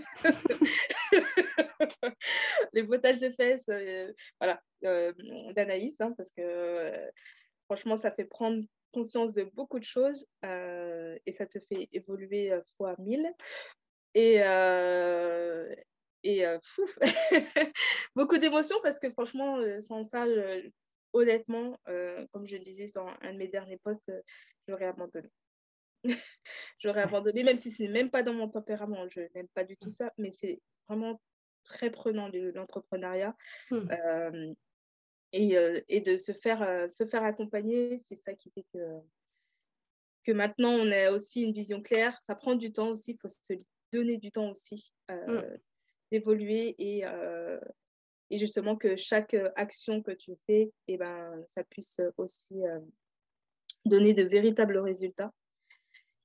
[2.73, 5.13] les bottages de fesses euh, voilà, euh,
[5.55, 7.09] d'Anaïs, hein, parce que
[7.65, 12.95] franchement, ça fait prendre conscience de beaucoup de choses et ça te fait évoluer fois
[12.99, 13.31] mille.
[14.13, 14.35] Et,
[16.23, 16.45] et
[18.15, 20.25] beaucoup d'émotions parce que franchement, sans ça,
[21.13, 24.11] honnêtement, comme je le disais dans un de mes derniers posts,
[24.67, 25.31] j'aurais abandonné.
[26.79, 29.07] j'aurais abandonné, même si ce n'est même pas dans mon tempérament.
[29.09, 31.19] Je n'aime pas du tout ça, mais c'est vraiment
[31.63, 33.35] très prenant l'entrepreneuriat.
[33.71, 33.89] Mmh.
[33.91, 34.53] Euh,
[35.31, 38.99] et, euh, et, de se faire, euh, se faire accompagner, c'est ça qui fait que,
[40.23, 42.17] que maintenant on a aussi une vision claire.
[42.21, 43.53] Ça prend du temps aussi, il faut se
[43.91, 45.39] donner du temps aussi mmh.
[46.11, 47.03] d'évoluer et,
[48.29, 52.61] et justement que chaque action que tu fais, et eh ben, ça puisse aussi
[53.85, 55.31] donner de véritables résultats.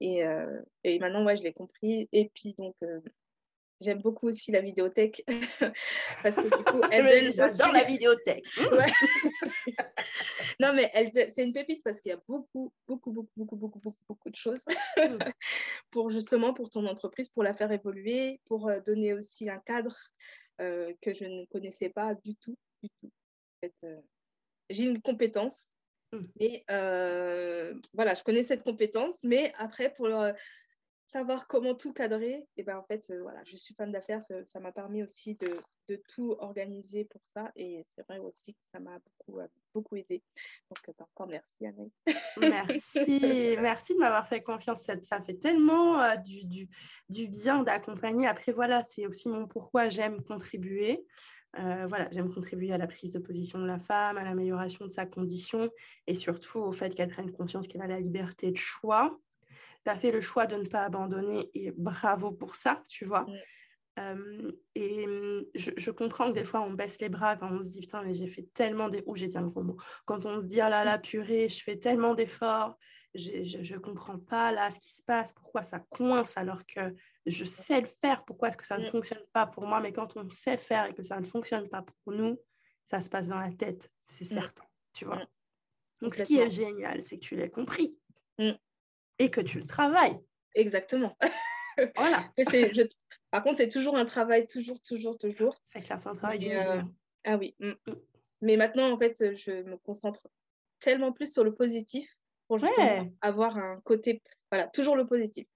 [0.01, 2.09] Et, euh, et maintenant, ouais, je l'ai compris.
[2.13, 3.01] Et puis, donc, euh,
[3.81, 5.25] j'aime beaucoup aussi la vidéothèque
[6.23, 8.45] parce que du coup, elle donne J'adore la vidéothèque.
[10.61, 13.79] non, mais elle, c'est une pépite parce qu'il y a beaucoup, beaucoup, beaucoup, beaucoup, beaucoup,
[13.79, 14.65] beaucoup, beaucoup de choses
[14.97, 15.19] mmh.
[15.91, 19.97] pour justement pour ton entreprise, pour la faire évoluer, pour euh, donner aussi un cadre
[20.61, 23.13] euh, que je ne connaissais pas du tout, du tout.
[24.71, 25.75] J'ai une compétence
[26.13, 26.25] mmh.
[26.41, 26.65] et
[27.95, 30.09] voilà, je connais cette compétence, mais après pour
[31.09, 34.61] savoir comment tout cadrer, et ben en fait, euh, voilà, je suis femme d'affaires, ça
[34.61, 38.79] m'a permis aussi de, de, tout organiser pour ça, et c'est vrai aussi que ça
[38.79, 40.23] m'a beaucoup, euh, beaucoup aidé.
[40.69, 41.91] Donc, euh, encore merci Anaïs.
[42.39, 44.83] Merci, merci de m'avoir fait confiance.
[44.83, 46.69] Ça, ça fait tellement du, du,
[47.09, 48.27] du, bien d'accompagner.
[48.27, 51.07] Après, voilà, c'est aussi mon pourquoi j'aime contribuer.
[51.57, 55.07] Voilà, j'aime contribuer à la prise de position de la femme, à l'amélioration de sa
[55.07, 55.71] condition
[56.07, 59.19] et surtout au fait qu'elle prenne conscience qu'elle a la liberté de choix
[59.85, 63.27] tu as fait le choix de ne pas abandonner et bravo pour ça, tu vois.
[64.75, 65.07] et
[65.55, 68.15] je, comprends que des fois on baisse les bras quand on se dit putain mais
[68.15, 69.03] j'ai fait tellement des...
[69.15, 69.77] j'ai dit un gros mot.
[70.05, 72.77] Quand on se dit ah là là purée, je fais tellement d'efforts,
[73.19, 76.95] je, ne comprends pas là ce qui se passe, pourquoi ça coince alors que
[77.27, 80.17] je sais le faire, pourquoi est-ce que ça ne fonctionne pas pour moi, mais quand
[80.17, 82.39] on sait faire et que ça ne fonctionne pas pour nous,
[82.85, 84.65] ça se passe dans la tête, c'est certain,
[84.95, 85.27] tu vois.
[86.01, 87.97] Donc ce qui est génial, c'est que tu l'as compris.
[89.21, 90.19] Et que tu le travailles.
[90.55, 91.17] Exactement.
[91.95, 92.29] Voilà.
[93.31, 95.55] Par contre, c'est toujours un travail, toujours, toujours, toujours.
[95.63, 96.83] C'est clair, c'est un travail euh...
[97.25, 97.55] Ah oui.
[97.61, 97.95] Mm, mm.
[98.41, 100.27] Mais maintenant, en fait, je me concentre
[100.81, 102.19] tellement plus sur le positif
[102.49, 102.59] pour
[103.21, 105.47] avoir un côté, voilà, toujours le positif.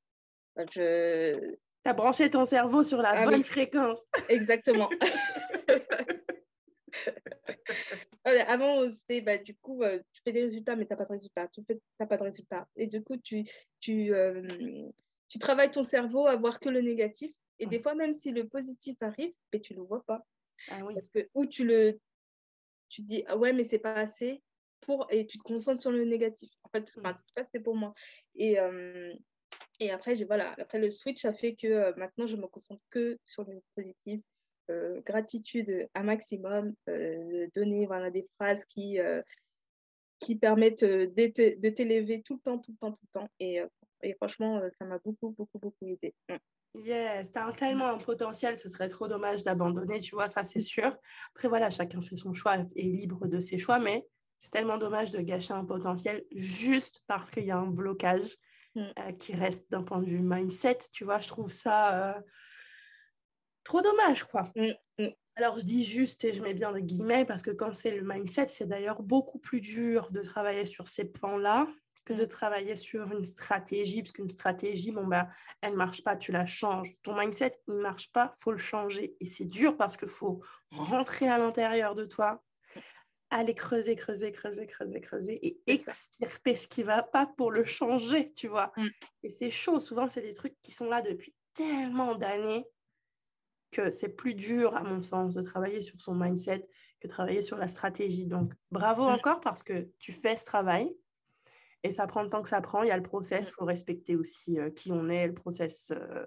[0.71, 1.57] Je...
[1.85, 4.05] Tu as branché ton cerveau sur la ah bonne fréquence.
[4.29, 4.89] Exactement.
[8.25, 11.13] Avant, c'était bah, du coup, euh, tu fais des résultats, mais tu n'as pas de
[11.13, 11.49] résultats.
[11.49, 11.61] Tu
[11.99, 12.69] n'as pas de résultats.
[12.77, 13.43] Et du coup, tu,
[13.81, 14.43] tu, euh,
[15.29, 17.33] tu travailles ton cerveau à voir que le négatif.
[17.59, 20.25] Et des fois, même si le positif arrive, mais tu ne le vois pas.
[20.71, 21.99] Ah Parce que, ou tu le
[22.89, 24.43] tu te dis, ah ouais, mais c'est pas assez.
[24.81, 26.51] Pour, et tu te concentres sur le négatif.
[26.75, 27.13] En fait, mmh.
[27.13, 27.95] c'est pas assez pour moi.
[28.35, 29.13] Et, euh,
[29.81, 33.45] et après, voilà, après, le switch a fait que maintenant, je me concentre que sur
[33.45, 34.21] le positif
[34.71, 39.21] euh, gratitude un maximum, euh, donner voilà, des phrases qui, euh,
[40.21, 43.29] qui permettent de t'élever tout le temps, tout le temps, tout le temps.
[43.41, 43.61] Et,
[44.03, 46.15] et franchement, ça m'a beaucoup, beaucoup, beaucoup aidé.
[46.29, 46.37] Mm.
[46.85, 50.63] Yes, t'as tellement un potentiel, ce serait trop dommage d'abandonner, tu vois, ça c'est mm.
[50.63, 50.97] sûr.
[51.35, 54.07] Après, voilà, chacun fait son choix et est libre de ses choix, mais
[54.43, 58.37] c'est tellement dommage de gâcher un potentiel juste parce qu'il y a un blocage
[58.75, 59.17] mm.
[59.19, 62.21] qui reste d'un point de vue mindset, tu vois, je trouve ça
[63.65, 64.51] trop dommage, quoi.
[64.57, 65.09] Mmh, mmh.
[65.37, 68.03] Alors, je dis juste, et je mets bien le guillemets, parce que quand c'est le
[68.03, 71.67] mindset, c'est d'ailleurs beaucoup plus dur de travailler sur ces plans-là
[72.05, 75.29] que de travailler sur une stratégie, parce qu'une stratégie, bon, bah,
[75.61, 76.93] elle ne marche pas, tu la changes.
[77.03, 79.17] Ton mindset, il ne marche pas, faut le changer.
[79.21, 82.43] Et c'est dur parce qu'il faut rentrer à l'intérieur de toi,
[83.33, 88.33] aller creuser, creuser, creuser, creuser, creuser et extirper ce qui va pas pour le changer,
[88.35, 88.73] tu vois.
[89.23, 92.67] Et c'est chaud, souvent, c'est des trucs qui sont là depuis tellement d'années
[93.71, 96.69] que c'est plus dur, à mon sens, de travailler sur son mindset
[97.01, 98.27] que travailler sur la stratégie.
[98.27, 99.15] Donc, bravo mmh.
[99.15, 100.95] encore parce que tu fais ce travail
[101.83, 102.83] et ça prend le temps que ça prend.
[102.83, 103.55] Il y a le process, il mmh.
[103.55, 106.27] faut respecter aussi euh, qui on est, le process, euh,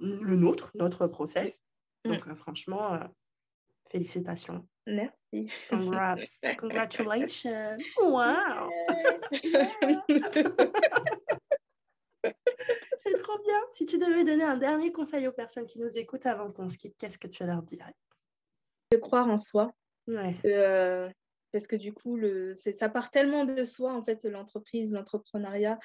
[0.00, 1.60] le nôtre, notre process.
[2.04, 2.98] Donc, euh, franchement,
[3.90, 4.66] félicitations.
[4.86, 5.50] Merci.
[5.68, 6.40] Congrats.
[6.58, 7.76] Congratulations.
[8.00, 8.70] Wow.
[12.98, 13.60] C'est trop bien.
[13.72, 16.76] Si tu devais donner un dernier conseil aux personnes qui nous écoutent avant qu'on se
[16.76, 17.94] quitte, qu'est-ce que tu leur dirais?
[18.92, 19.72] De croire en soi.
[20.08, 21.10] Euh,
[21.52, 25.78] parce que du coup, le, ça part tellement de soi, en fait, l'entreprise, l'entrepreneuriat,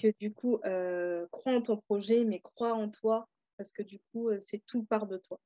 [0.00, 4.00] que du coup, euh, crois en ton projet, mais crois en toi, parce que du
[4.12, 5.38] coup, euh, c'est tout part de toi.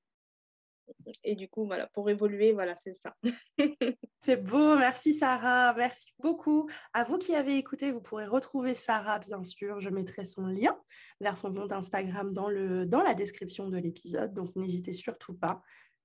[1.24, 3.16] Et du coup, voilà, pour évoluer, voilà, c'est ça.
[4.20, 6.68] c'est beau, merci Sarah, merci beaucoup.
[6.92, 9.80] À vous qui avez écouté, vous pourrez retrouver Sarah, bien sûr.
[9.80, 10.76] Je mettrai son lien
[11.20, 12.50] vers son compte Instagram dans,
[12.86, 15.62] dans la description de l'épisode, donc n'hésitez surtout pas.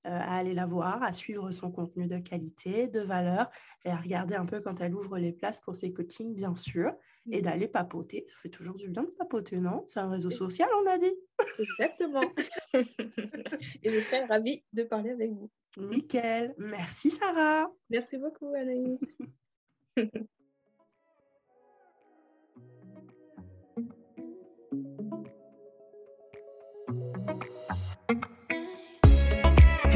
[0.08, 3.52] Euh, à aller la voir, à suivre son contenu de qualité, de valeur
[3.84, 6.94] et à regarder un peu quand elle ouvre les places pour ses coachings, bien sûr,
[7.30, 7.42] et mmh.
[7.42, 8.24] d'aller papoter.
[8.26, 9.84] Ça fait toujours du bien de papoter, non?
[9.86, 11.14] C'est un réseau social, on a dit.
[11.60, 12.22] Exactement.
[12.74, 15.52] et je serais ravie de parler avec vous.
[15.78, 16.56] Nickel.
[16.58, 17.70] Merci, Sarah.
[17.90, 19.18] Merci beaucoup, Anaïs.